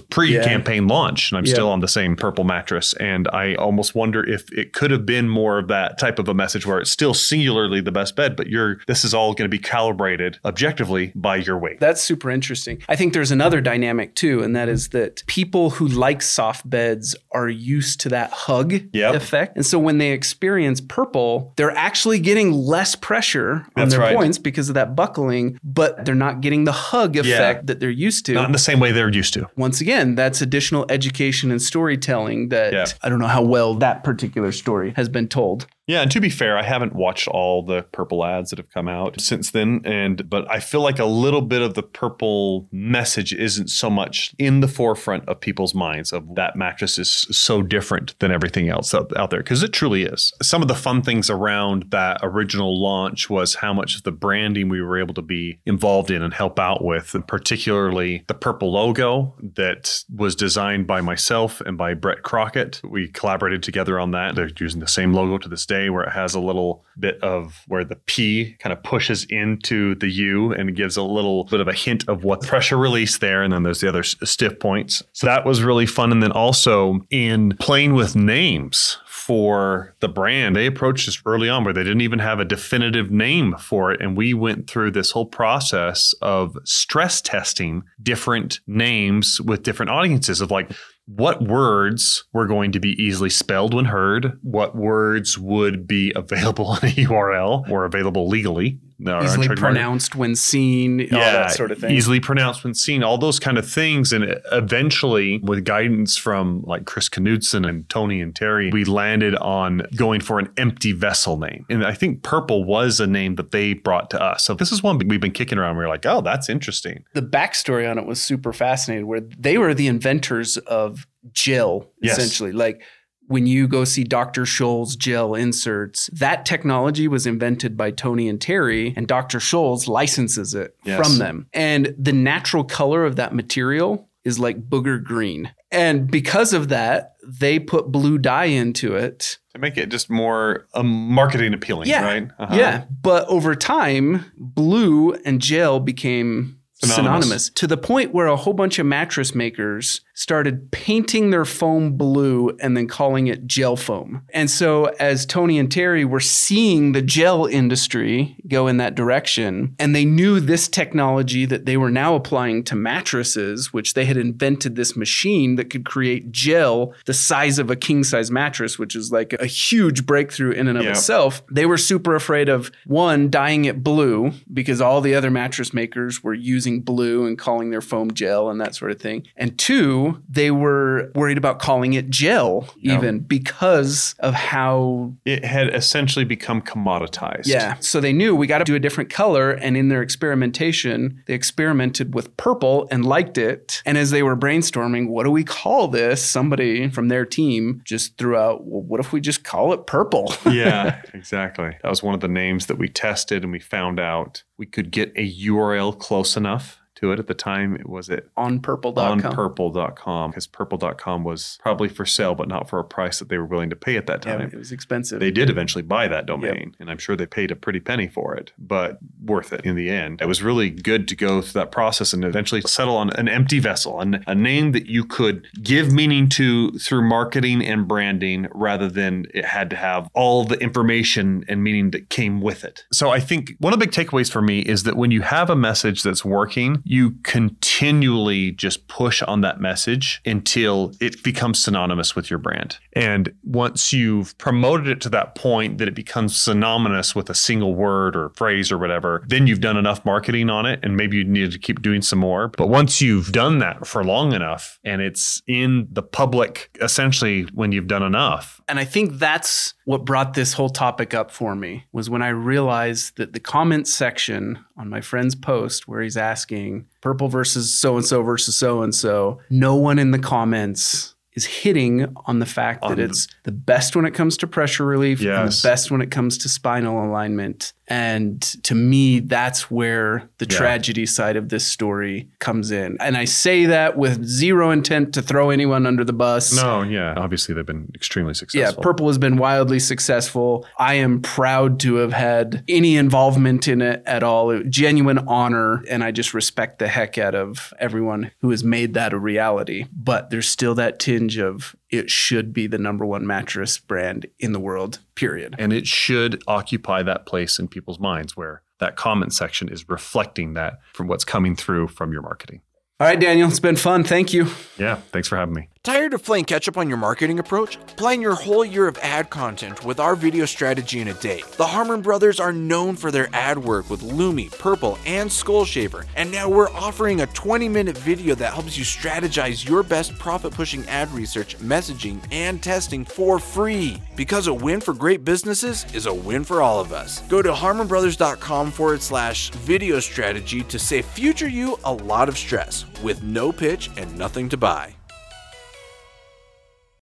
pre 0.00 0.34
campaign 0.42 0.88
launch 0.88 1.30
and 1.30 1.38
I'm 1.38 1.44
Yeah. 1.44 1.52
still 1.54 1.68
on 1.70 1.80
the 1.80 1.88
same 1.88 2.16
purple 2.16 2.44
mattress. 2.44 2.94
And 2.94 3.28
I 3.28 3.54
almost 3.54 3.94
wonder 3.94 4.26
if 4.28 4.50
it 4.52 4.72
could 4.72 4.90
have 4.90 5.04
been 5.06 5.28
more 5.28 5.58
of 5.58 5.68
that 5.68 5.98
type 5.98 6.18
of 6.18 6.28
a 6.28 6.34
message 6.34 6.66
where 6.66 6.78
it's 6.80 6.90
still 6.90 7.14
singularly 7.14 7.80
the 7.80 7.92
best 7.92 8.16
bed, 8.16 8.34
but 8.36 8.48
you're 8.48 8.78
this 8.86 9.04
is 9.04 9.12
all 9.14 9.34
going 9.34 9.44
to 9.50 9.56
be 9.56 9.58
calibrated 9.58 10.38
objectively 10.44 11.12
by 11.14 11.36
your 11.36 11.58
weight. 11.58 11.78
That's 11.80 12.00
super 12.02 12.30
interesting. 12.30 12.82
I 12.88 12.96
think 12.96 13.12
there's 13.12 13.30
another 13.30 13.60
dynamic 13.60 14.14
too, 14.14 14.42
and 14.42 14.54
that 14.56 14.68
is 14.68 14.88
that 14.90 15.22
people 15.34 15.70
who 15.70 15.88
like 15.88 16.22
soft 16.22 16.68
beds 16.70 17.16
are 17.32 17.48
used 17.48 17.98
to 18.00 18.08
that 18.08 18.30
hug 18.30 18.72
Yep. 18.92 19.14
effect. 19.16 19.56
And 19.56 19.66
so 19.66 19.80
when 19.80 19.98
they 19.98 20.12
experience 20.12 20.80
purple, 20.80 21.52
they're 21.56 21.72
actually 21.76 22.20
getting 22.20 22.52
less 22.52 22.94
pressure 22.94 23.52
on 23.54 23.66
That's 23.74 23.90
their 23.94 24.00
right. 24.00 24.14
points 24.16 24.38
because 24.38 24.68
of 24.68 24.76
that 24.76 24.94
buckling, 24.94 25.58
but 25.64 26.04
they're 26.04 26.14
not 26.14 26.40
getting 26.40 26.62
the 26.62 26.70
hug 26.90 27.16
effect 27.16 27.66
that 27.66 27.80
they're 27.80 27.90
used 27.90 28.26
to. 28.26 28.34
Not 28.34 28.46
in 28.46 28.52
the 28.52 28.58
same 28.60 28.78
way 28.78 28.92
they're 28.92 29.10
used 29.10 29.34
to. 29.34 29.48
Once 29.56 29.80
again, 29.80 30.14
that's 30.14 30.40
additional 30.40 30.86
education 30.88 31.50
and 31.50 31.60
storytelling 31.60 32.50
that 32.50 32.72
Yeah. 32.72 32.86
I 33.02 33.08
don't 33.08 33.18
know 33.18 33.26
how 33.26 33.42
well 33.42 33.74
that 33.74 34.04
particular 34.04 34.52
story 34.52 34.92
has 34.94 35.08
been 35.08 35.26
told. 35.26 35.66
Yeah, 35.86 36.00
and 36.00 36.10
to 36.12 36.20
be 36.20 36.30
fair, 36.30 36.56
I 36.56 36.62
haven't 36.62 36.94
watched 36.94 37.28
all 37.28 37.62
the 37.62 37.82
purple 37.82 38.24
ads 38.24 38.50
that 38.50 38.58
have 38.58 38.70
come 38.70 38.88
out 38.88 39.20
since 39.20 39.50
then, 39.50 39.82
and 39.84 40.28
but 40.30 40.50
I 40.50 40.58
feel 40.60 40.80
like 40.80 40.98
a 40.98 41.04
little 41.04 41.42
bit 41.42 41.60
of 41.60 41.74
the 41.74 41.82
purple 41.82 42.68
message 42.72 43.34
isn't 43.34 43.68
so 43.68 43.90
much 43.90 44.34
in 44.38 44.60
the 44.60 44.68
forefront 44.68 45.28
of 45.28 45.40
people's 45.40 45.74
minds 45.74 46.12
of 46.12 46.36
that 46.36 46.56
mattress 46.56 46.98
is 46.98 47.10
so 47.10 47.60
different 47.60 48.18
than 48.18 48.32
everything 48.32 48.70
else 48.70 48.94
out, 48.94 49.14
out 49.16 49.28
there 49.30 49.40
because 49.40 49.62
it 49.62 49.72
truly 49.72 50.04
is. 50.04 50.32
Some 50.42 50.62
of 50.62 50.68
the 50.68 50.74
fun 50.74 51.02
things 51.02 51.28
around 51.28 51.90
that 51.90 52.18
original 52.22 52.80
launch 52.80 53.28
was 53.28 53.56
how 53.56 53.74
much 53.74 53.94
of 53.94 54.04
the 54.04 54.12
branding 54.12 54.70
we 54.70 54.80
were 54.80 54.98
able 54.98 55.14
to 55.14 55.22
be 55.22 55.58
involved 55.66 56.10
in 56.10 56.22
and 56.22 56.32
help 56.32 56.58
out 56.58 56.82
with, 56.82 57.14
and 57.14 57.26
particularly 57.28 58.24
the 58.26 58.34
purple 58.34 58.72
logo 58.72 59.34
that 59.54 60.02
was 60.14 60.34
designed 60.34 60.86
by 60.86 61.02
myself 61.02 61.60
and 61.60 61.76
by 61.76 61.92
Brett 61.92 62.22
Crockett. 62.22 62.80
We 62.82 63.08
collaborated 63.08 63.62
together 63.62 64.00
on 64.00 64.12
that. 64.12 64.34
They're 64.34 64.50
using 64.58 64.80
the 64.80 64.88
same 64.88 65.12
logo 65.12 65.36
to 65.38 65.48
this 65.48 65.66
day 65.66 65.73
where 65.90 66.04
it 66.04 66.12
has 66.12 66.34
a 66.34 66.40
little 66.40 66.84
bit 66.98 67.22
of 67.22 67.64
where 67.66 67.84
the 67.84 67.96
P 67.96 68.56
kind 68.58 68.72
of 68.72 68.82
pushes 68.82 69.24
into 69.24 69.94
the 69.96 70.08
U 70.08 70.52
and 70.52 70.76
gives 70.76 70.96
a 70.96 71.02
little 71.02 71.44
bit 71.44 71.60
of 71.60 71.68
a 71.68 71.72
hint 71.72 72.08
of 72.08 72.24
what 72.24 72.42
pressure 72.42 72.78
release 72.78 73.18
there. 73.18 73.42
And 73.42 73.52
then 73.52 73.62
there's 73.62 73.80
the 73.80 73.88
other 73.88 74.00
s- 74.00 74.16
stiff 74.24 74.58
points. 74.58 75.02
So 75.12 75.26
that 75.26 75.44
was 75.44 75.62
really 75.62 75.86
fun. 75.86 76.12
And 76.12 76.22
then 76.22 76.32
also 76.32 77.00
in 77.10 77.56
playing 77.58 77.94
with 77.94 78.14
names 78.16 78.98
for 79.06 79.94
the 80.00 80.08
brand, 80.08 80.54
they 80.54 80.66
approached 80.66 81.08
us 81.08 81.20
early 81.24 81.48
on 81.48 81.64
where 81.64 81.72
they 81.72 81.82
didn't 81.82 82.02
even 82.02 82.18
have 82.18 82.40
a 82.40 82.44
definitive 82.44 83.10
name 83.10 83.56
for 83.58 83.90
it. 83.90 84.00
And 84.00 84.16
we 84.16 84.34
went 84.34 84.68
through 84.68 84.90
this 84.90 85.10
whole 85.10 85.26
process 85.26 86.14
of 86.20 86.56
stress 86.64 87.20
testing 87.20 87.82
different 88.02 88.60
names 88.66 89.40
with 89.40 89.62
different 89.62 89.90
audiences 89.90 90.40
of 90.40 90.50
like, 90.50 90.70
what 91.06 91.42
words 91.42 92.24
were 92.32 92.46
going 92.46 92.72
to 92.72 92.80
be 92.80 92.90
easily 93.02 93.30
spelled 93.30 93.74
when 93.74 93.84
heard? 93.84 94.38
What 94.42 94.74
words 94.74 95.38
would 95.38 95.86
be 95.86 96.12
available 96.16 96.74
in 96.82 96.88
a 96.88 96.92
URL 96.92 97.68
or 97.70 97.84
available 97.84 98.28
legally? 98.28 98.78
No, 98.98 99.22
Easily 99.22 99.48
pronounced 99.48 100.14
when 100.14 100.36
seen, 100.36 101.00
all 101.12 101.20
that 101.20 101.52
sort 101.52 101.72
of 101.72 101.78
thing. 101.78 101.90
Easily 101.90 102.20
pronounced 102.20 102.62
when 102.64 102.74
seen, 102.74 103.02
all 103.02 103.18
those 103.18 103.38
kind 103.40 103.58
of 103.58 103.68
things. 103.68 104.12
And 104.12 104.40
eventually, 104.52 105.38
with 105.38 105.64
guidance 105.64 106.16
from 106.16 106.62
like 106.62 106.84
Chris 106.84 107.08
Knudsen 107.08 107.64
and 107.64 107.88
Tony 107.88 108.20
and 108.20 108.34
Terry, 108.34 108.70
we 108.70 108.84
landed 108.84 109.34
on 109.36 109.82
going 109.96 110.20
for 110.20 110.38
an 110.38 110.48
empty 110.56 110.92
vessel 110.92 111.38
name. 111.38 111.66
And 111.68 111.84
I 111.84 111.94
think 111.94 112.22
Purple 112.22 112.64
was 112.64 113.00
a 113.00 113.06
name 113.06 113.34
that 113.34 113.50
they 113.50 113.74
brought 113.74 114.10
to 114.10 114.22
us. 114.22 114.44
So 114.44 114.54
this 114.54 114.70
is 114.70 114.82
one 114.82 114.98
we've 114.98 115.20
been 115.20 115.32
kicking 115.32 115.58
around. 115.58 115.76
We 115.76 115.84
are 115.84 115.88
like, 115.88 116.06
oh, 116.06 116.20
that's 116.20 116.48
interesting. 116.48 117.04
the 117.14 117.22
backstory 117.22 117.90
on 117.90 117.98
it 117.98 118.06
was 118.06 118.20
super 118.20 118.52
fascinating 118.52 119.06
where 119.06 119.20
they 119.20 119.58
were 119.58 119.74
the 119.74 119.88
inventors 119.88 120.56
of 120.58 121.06
gel 121.32 121.90
Yes. 122.02 122.18
essentially 122.18 122.52
like 122.52 122.82
when 123.26 123.46
you 123.46 123.66
go 123.66 123.84
see 123.84 124.04
Dr. 124.04 124.42
Scholl's 124.42 124.96
gel 124.96 125.34
inserts, 125.34 126.08
that 126.12 126.44
technology 126.44 127.08
was 127.08 127.26
invented 127.26 127.76
by 127.76 127.90
Tony 127.90 128.28
and 128.28 128.40
Terry, 128.40 128.92
and 128.96 129.06
Dr. 129.06 129.38
Scholl's 129.38 129.88
licenses 129.88 130.54
it 130.54 130.76
Yes. 130.84 130.98
from 130.98 131.18
them. 131.18 131.46
And 131.52 131.94
the 131.98 132.12
natural 132.12 132.64
color 132.64 133.04
of 133.04 133.16
that 133.16 133.34
material 133.34 134.08
is 134.24 134.38
like 134.38 134.68
booger 134.68 135.02
green. 135.02 135.50
And 135.70 136.10
because 136.10 136.52
of 136.52 136.68
that, 136.68 137.14
they 137.26 137.58
put 137.58 137.90
blue 137.92 138.16
dye 138.18 138.46
into 138.46 138.94
it. 138.94 139.38
To 139.54 139.58
make 139.58 139.76
it 139.76 139.90
just 139.90 140.08
more 140.08 140.66
um, 140.74 140.86
marketing 140.88 141.52
appealing, 141.54 141.88
Yeah. 141.88 142.04
right? 142.04 142.28
Uh-huh. 142.38 142.54
Yeah. 142.56 142.84
But 143.02 143.26
over 143.28 143.54
time, 143.54 144.24
blue 144.36 145.12
and 145.24 145.40
gel 145.40 145.80
became 145.80 146.58
Synonymous. 146.86 147.20
synonymous. 147.22 147.50
to 147.50 147.66
the 147.66 147.76
point 147.76 148.12
where 148.14 148.26
a 148.26 148.36
whole 148.36 148.52
bunch 148.54 148.78
of 148.78 148.86
mattress 148.86 149.34
makers 149.34 150.00
started 150.16 150.70
painting 150.70 151.30
their 151.30 151.44
foam 151.44 151.96
blue 151.96 152.56
and 152.60 152.76
then 152.76 152.86
calling 152.86 153.26
it 153.26 153.46
gel 153.46 153.74
foam. 153.76 154.22
And 154.32 154.48
so 154.48 154.84
as 155.00 155.26
Tony 155.26 155.58
and 155.58 155.70
Terry 155.70 156.04
were 156.04 156.20
seeing 156.20 156.92
the 156.92 157.02
gel 157.02 157.46
industry 157.46 158.36
go 158.46 158.68
in 158.68 158.76
that 158.76 158.94
direction 158.94 159.74
and 159.78 159.94
they 159.94 160.04
knew 160.04 160.38
this 160.38 160.68
technology 160.68 161.44
that 161.46 161.66
they 161.66 161.76
were 161.76 161.90
now 161.90 162.14
applying 162.14 162.62
to 162.64 162.74
mattresses 162.76 163.72
which 163.72 163.94
they 163.94 164.04
had 164.04 164.16
invented 164.16 164.76
this 164.76 164.96
machine 164.96 165.56
that 165.56 165.70
could 165.70 165.84
create 165.84 166.30
gel 166.30 166.94
the 167.06 167.14
size 167.14 167.58
of 167.58 167.70
a 167.70 167.76
king 167.76 168.04
size 168.04 168.30
mattress 168.30 168.78
which 168.78 168.94
is 168.94 169.10
like 169.12 169.32
a 169.34 169.46
huge 169.46 170.06
breakthrough 170.06 170.50
in 170.52 170.68
and 170.68 170.78
of 170.78 170.84
Yeah. 170.84 170.90
itself 170.90 171.42
they 171.50 171.66
were 171.66 171.76
super 171.78 172.14
afraid 172.14 172.48
of 172.48 172.70
one 172.86 173.30
dyeing 173.30 173.64
it 173.64 173.82
blue 173.82 174.32
because 174.52 174.80
all 174.80 175.00
the 175.00 175.14
other 175.14 175.30
mattress 175.30 175.72
makers 175.74 176.22
were 176.22 176.34
using 176.34 176.73
blue 176.80 177.26
and 177.26 177.38
calling 177.38 177.70
their 177.70 177.80
foam 177.80 178.12
gel 178.12 178.50
and 178.50 178.60
that 178.60 178.74
sort 178.74 178.90
of 178.90 179.00
thing. 179.00 179.26
And 179.36 179.56
two, 179.58 180.22
they 180.28 180.50
were 180.50 181.10
worried 181.14 181.38
about 181.38 181.58
calling 181.58 181.94
it 181.94 182.10
gel 182.10 182.68
Yeah. 182.76 182.94
even 182.96 183.20
because 183.20 184.14
of 184.20 184.34
how 184.34 185.12
It 185.24 185.44
had 185.44 185.74
essentially 185.74 186.24
become 186.24 186.60
commoditized. 186.62 187.46
yeah. 187.46 187.74
So 187.80 188.00
they 188.00 188.12
knew 188.12 188.34
we 188.34 188.46
got 188.46 188.58
to 188.58 188.64
do 188.64 188.74
a 188.74 188.80
different 188.80 189.10
color. 189.10 189.50
And 189.52 189.76
in 189.76 189.88
their 189.88 190.02
experimentation, 190.02 191.22
they 191.26 191.34
experimented 191.34 192.14
with 192.14 192.36
purple 192.36 192.86
and 192.90 193.04
liked 193.04 193.38
it. 193.38 193.82
And 193.86 193.96
as 193.96 194.10
they 194.10 194.22
were 194.22 194.36
brainstorming, 194.36 195.08
what 195.08 195.24
do 195.24 195.30
we 195.30 195.44
call 195.44 195.88
this? 195.88 196.24
Somebody 196.24 196.88
from 196.90 197.08
their 197.08 197.24
team 197.24 197.80
just 197.84 198.18
threw 198.18 198.36
out, 198.36 198.64
well, 198.66 198.82
what 198.82 199.00
if 199.00 199.12
we 199.12 199.20
just 199.20 199.44
call 199.44 199.72
it 199.72 199.86
purple? 199.86 200.32
yeah, 200.50 201.02
exactly. 201.12 201.76
That 201.82 201.88
was 201.88 202.02
one 202.02 202.14
of 202.14 202.20
the 202.20 202.28
names 202.28 202.66
that 202.66 202.78
we 202.78 202.88
tested 202.88 203.42
and 203.42 203.52
we 203.52 203.60
found 203.60 203.98
out 204.00 204.42
we 204.56 204.66
could 204.66 204.90
get 204.90 205.12
a 205.16 205.28
URL 205.46 205.98
close 205.98 206.36
enough 206.36 206.63
to 206.96 207.12
it 207.12 207.18
at 207.18 207.26
the 207.26 207.34
time. 207.34 207.74
It 207.76 207.88
was 207.88 208.08
it 208.08 208.28
on 208.36 208.60
purple.com. 208.60 209.24
on 209.24 209.34
purple.com 209.34 210.30
because 210.30 210.46
purple.com 210.46 211.24
was 211.24 211.58
probably 211.62 211.88
for 211.88 212.04
sale, 212.06 212.34
but 212.34 212.48
not 212.48 212.68
for 212.68 212.78
a 212.78 212.84
price 212.84 213.18
that 213.18 213.28
they 213.28 213.38
were 213.38 213.44
willing 213.46 213.70
to 213.70 213.76
pay 213.76 213.96
at 213.96 214.06
that 214.06 214.24
Yeah, 214.24 214.38
time. 214.38 214.50
it 214.52 214.56
was 214.58 214.72
expensive. 214.72 215.20
They 215.20 215.30
did 215.30 215.50
eventually 215.50 215.82
buy 215.82 216.08
that 216.08 216.26
domain, 216.26 216.74
and 216.78 216.90
I'm 216.90 216.98
sure 216.98 217.16
they 217.16 217.26
paid 217.26 217.50
a 217.50 217.56
pretty 217.56 217.80
penny 217.80 218.08
for 218.08 218.34
it, 218.34 218.52
but 218.58 218.98
worth 219.24 219.52
it 219.52 219.62
in 219.64 219.76
the 219.76 219.90
end. 219.90 220.20
It 220.20 220.26
was 220.26 220.42
really 220.42 220.70
good 220.70 221.08
to 221.08 221.16
go 221.16 221.40
through 221.40 221.60
that 221.60 221.70
process 221.72 222.12
and 222.12 222.24
eventually 222.24 222.60
settle 222.62 222.96
on 222.96 223.10
an 223.10 223.28
empty 223.28 223.58
vessel, 223.58 224.00
and 224.00 224.22
a 224.26 224.34
name 224.34 224.72
that 224.72 224.86
you 224.86 225.04
could 225.04 225.46
give 225.62 225.92
meaning 225.92 226.28
to 226.30 226.72
through 226.78 227.02
marketing 227.08 227.64
and 227.64 227.86
branding 227.88 228.46
rather 228.52 228.88
than 228.88 229.26
it 229.34 229.44
had 229.44 229.70
to 229.70 229.76
have 229.76 230.08
all 230.14 230.44
the 230.44 230.58
information 230.60 231.44
and 231.48 231.62
meaning 231.62 231.90
that 231.90 232.08
came 232.10 232.40
with 232.40 232.64
it. 232.64 232.84
So 232.92 233.10
I 233.10 233.20
think 233.20 233.54
one 233.58 233.72
of 233.72 233.78
the 233.78 233.86
big 233.86 233.92
takeaways 233.94 234.30
for 234.30 234.42
me 234.42 234.60
is 234.60 234.82
that 234.84 234.96
when 234.96 235.10
you 235.10 235.22
have 235.22 235.50
a 235.50 235.56
message 235.56 236.02
that's 236.02 236.24
working, 236.24 236.82
you 236.94 237.16
continually 237.22 238.52
just 238.52 238.86
push 238.88 239.20
on 239.22 239.40
that 239.42 239.60
message 239.60 240.22
until 240.24 240.92
it 241.00 241.22
becomes 241.22 241.62
synonymous 241.62 242.14
with 242.14 242.30
your 242.30 242.38
brand. 242.38 242.78
And 242.92 243.34
once 243.42 243.92
you've 243.92 244.36
promoted 244.38 244.86
it 244.88 245.00
to 245.02 245.08
that 245.10 245.34
point 245.34 245.78
that 245.78 245.88
it 245.88 245.94
becomes 245.94 246.40
synonymous 246.40 247.14
with 247.14 247.28
a 247.28 247.34
single 247.34 247.74
word 247.74 248.14
or 248.16 248.30
phrase 248.30 248.70
or 248.70 248.78
whatever, 248.78 249.24
then 249.28 249.46
you've 249.46 249.60
done 249.60 249.76
enough 249.76 250.04
marketing 250.04 250.50
on 250.50 250.66
it 250.66 250.80
and 250.82 250.96
maybe 250.96 251.16
you 251.16 251.24
need 251.24 251.52
to 251.52 251.58
keep 251.58 251.82
doing 251.82 252.02
some 252.02 252.20
more. 252.20 252.48
But 252.48 252.68
once 252.68 253.00
you've 253.00 253.32
done 253.32 253.58
that 253.58 253.86
for 253.86 254.04
long 254.04 254.32
enough 254.32 254.78
and 254.84 255.02
it's 255.02 255.42
in 255.46 255.88
the 255.90 256.02
public, 256.02 256.70
essentially 256.80 257.42
when 257.52 257.72
you've 257.72 257.88
done 257.88 258.02
enough, 258.02 258.60
And 258.68 258.78
I 258.78 258.84
think 258.84 259.18
that's 259.18 259.74
what 259.84 260.04
brought 260.04 260.34
this 260.34 260.54
whole 260.54 260.70
topic 260.70 261.12
up 261.12 261.30
for 261.30 261.54
me 261.54 261.84
was 261.92 262.08
when 262.08 262.22
I 262.22 262.28
realized 262.28 263.16
that 263.16 263.32
the 263.32 263.40
comment 263.40 263.86
section 263.88 264.64
on 264.76 264.88
my 264.88 265.00
friend's 265.00 265.34
post 265.34 265.86
where 265.86 266.00
he's 266.00 266.16
asking 266.16 266.73
purple 267.00 267.28
versus 267.28 267.72
so 267.72 267.96
and 267.96 268.04
so 268.04 268.22
versus 268.22 268.56
so 268.56 268.82
and 268.82 268.94
so, 268.94 269.40
no 269.50 269.74
one 269.74 269.98
in 269.98 270.10
the 270.10 270.18
comments 270.18 271.14
is 271.34 271.44
hitting 271.44 272.06
on 272.26 272.38
the 272.38 272.46
fact 272.46 272.84
On 272.84 272.90
that 272.90 272.98
it's 273.02 273.26
the 273.42 273.52
best 273.52 273.96
when 273.96 274.04
it 274.04 274.12
comes 274.14 274.36
to 274.38 274.46
pressure 274.46 274.84
relief 274.84 275.20
and 275.20 275.50
the 275.50 275.60
best 275.62 275.90
when 275.90 276.00
it 276.00 276.10
comes 276.10 276.38
to 276.38 276.48
spinal 276.48 277.04
alignment. 277.04 277.72
And 277.88 278.40
to 278.64 278.74
me, 278.74 279.20
that's 279.20 279.70
where 279.70 280.28
the 280.38 280.46
Yeah. 280.50 280.56
tragedy 280.56 281.06
side 281.06 281.36
of 281.36 281.48
this 281.50 281.66
story 281.66 282.28
comes 282.38 282.70
in. 282.70 282.96
And 283.00 283.16
I 283.16 283.24
say 283.26 283.66
that 283.66 283.96
with 283.98 284.24
zero 284.24 284.70
intent 284.70 285.12
to 285.14 285.22
throw 285.22 285.50
anyone 285.50 285.86
under 285.86 286.04
the 286.04 286.12
bus. 286.12 286.54
no, 286.54 286.82
yeah, 286.82 287.14
obviously 287.16 287.54
they've 287.54 287.66
been 287.66 287.90
extremely 287.94 288.34
successful. 288.34 288.80
Yeah. 288.80 288.82
Purple 288.82 289.06
has 289.08 289.18
been 289.18 289.36
wildly 289.36 289.78
successful. 289.78 290.66
I 290.78 290.94
am 290.94 291.20
proud 291.20 291.78
to 291.80 291.96
have 291.96 292.12
had 292.12 292.62
any 292.68 292.96
involvement 292.96 293.68
in 293.68 293.82
it 293.82 294.02
at 294.06 294.22
all. 294.22 294.50
It- 294.50 294.70
genuine 294.70 295.18
honor. 295.26 295.82
And 295.90 296.02
I 296.02 296.10
just 296.10 296.32
respect 296.34 296.78
the 296.78 296.88
heck 296.88 297.18
out 297.18 297.34
of 297.34 297.72
everyone 297.78 298.30
who 298.40 298.50
has 298.50 298.64
made 298.64 298.94
that 298.94 299.12
a 299.12 299.18
reality. 299.18 299.86
But 299.94 300.30
there's 300.30 300.48
still 300.48 300.74
that 300.76 300.98
tinge 300.98 301.38
of 301.38 301.74
it 301.98 302.10
should 302.10 302.52
be 302.52 302.66
the 302.66 302.78
number 302.78 303.04
one 303.04 303.26
mattress 303.26 303.78
brand 303.78 304.26
in 304.38 304.52
the 304.52 304.60
world, 304.60 304.98
period. 305.14 305.54
And 305.58 305.72
it 305.72 305.86
should 305.86 306.42
occupy 306.46 307.02
that 307.02 307.26
place 307.26 307.58
in 307.58 307.68
people's 307.68 307.98
minds 307.98 308.36
where 308.36 308.62
that 308.80 308.96
comment 308.96 309.32
section 309.32 309.68
is 309.68 309.88
reflecting 309.88 310.54
that 310.54 310.80
from 310.92 311.06
what's 311.06 311.24
coming 311.24 311.56
through 311.56 311.88
from 311.88 312.12
your 312.12 312.22
marketing. 312.22 312.62
All 313.00 313.06
right, 313.06 313.18
Daniel, 313.18 313.48
it's 313.48 313.60
been 313.60 313.76
fun. 313.76 314.04
Thank 314.04 314.32
you. 314.32 314.46
Yeah, 314.78 314.96
thanks 315.12 315.28
for 315.28 315.36
having 315.36 315.54
me. 315.54 315.68
Tired 315.84 316.14
of 316.14 316.24
playing 316.24 316.46
catch 316.46 316.66
up 316.66 316.78
on 316.78 316.88
your 316.88 316.96
marketing 316.96 317.38
approach? 317.38 317.78
Plan 317.96 318.22
your 318.22 318.34
whole 318.34 318.64
year 318.64 318.88
of 318.88 318.96
ad 319.02 319.28
content 319.28 319.84
with 319.84 320.00
our 320.00 320.16
video 320.16 320.46
strategy 320.46 321.02
in 321.02 321.08
a 321.08 321.12
day. 321.12 321.42
The 321.58 321.66
Harmon 321.66 322.00
brothers 322.00 322.40
are 322.40 322.54
known 322.54 322.96
for 322.96 323.10
their 323.10 323.28
ad 323.34 323.58
work 323.58 323.90
with 323.90 324.00
Lumi, 324.00 324.50
Purple, 324.58 324.98
and 325.04 325.30
Skull 325.30 325.66
Shaver, 325.66 326.06
and 326.16 326.32
now 326.32 326.48
we're 326.48 326.70
offering 326.70 327.20
a 327.20 327.26
20 327.26 327.68
minute 327.68 327.98
video 327.98 328.34
that 328.34 328.54
helps 328.54 328.78
you 328.78 328.84
strategize 328.84 329.68
your 329.68 329.82
best 329.82 330.18
profit 330.18 330.54
pushing 330.54 330.88
ad 330.88 331.12
research, 331.12 331.58
messaging, 331.58 332.18
and 332.32 332.62
testing 332.62 333.04
for 333.04 333.38
free. 333.38 334.00
Because 334.16 334.46
a 334.46 334.54
win 334.54 334.80
for 334.80 334.94
great 334.94 335.22
businesses 335.22 335.84
is 335.92 336.06
a 336.06 336.14
win 336.14 336.44
for 336.44 336.62
all 336.62 336.80
of 336.80 336.94
us. 336.94 337.20
Go 337.28 337.42
to 337.42 337.52
harmonbrothers.com 337.52 338.70
forward 338.70 339.02
slash 339.02 339.50
video 339.50 340.00
strategy 340.00 340.62
to 340.62 340.78
save 340.78 341.04
future 341.04 341.48
you 341.48 341.78
a 341.84 341.92
lot 341.92 342.30
of 342.30 342.38
stress 342.38 342.86
with 343.02 343.22
no 343.22 343.52
pitch 343.52 343.90
and 343.98 344.16
nothing 344.16 344.48
to 344.48 344.56
buy. 344.56 344.96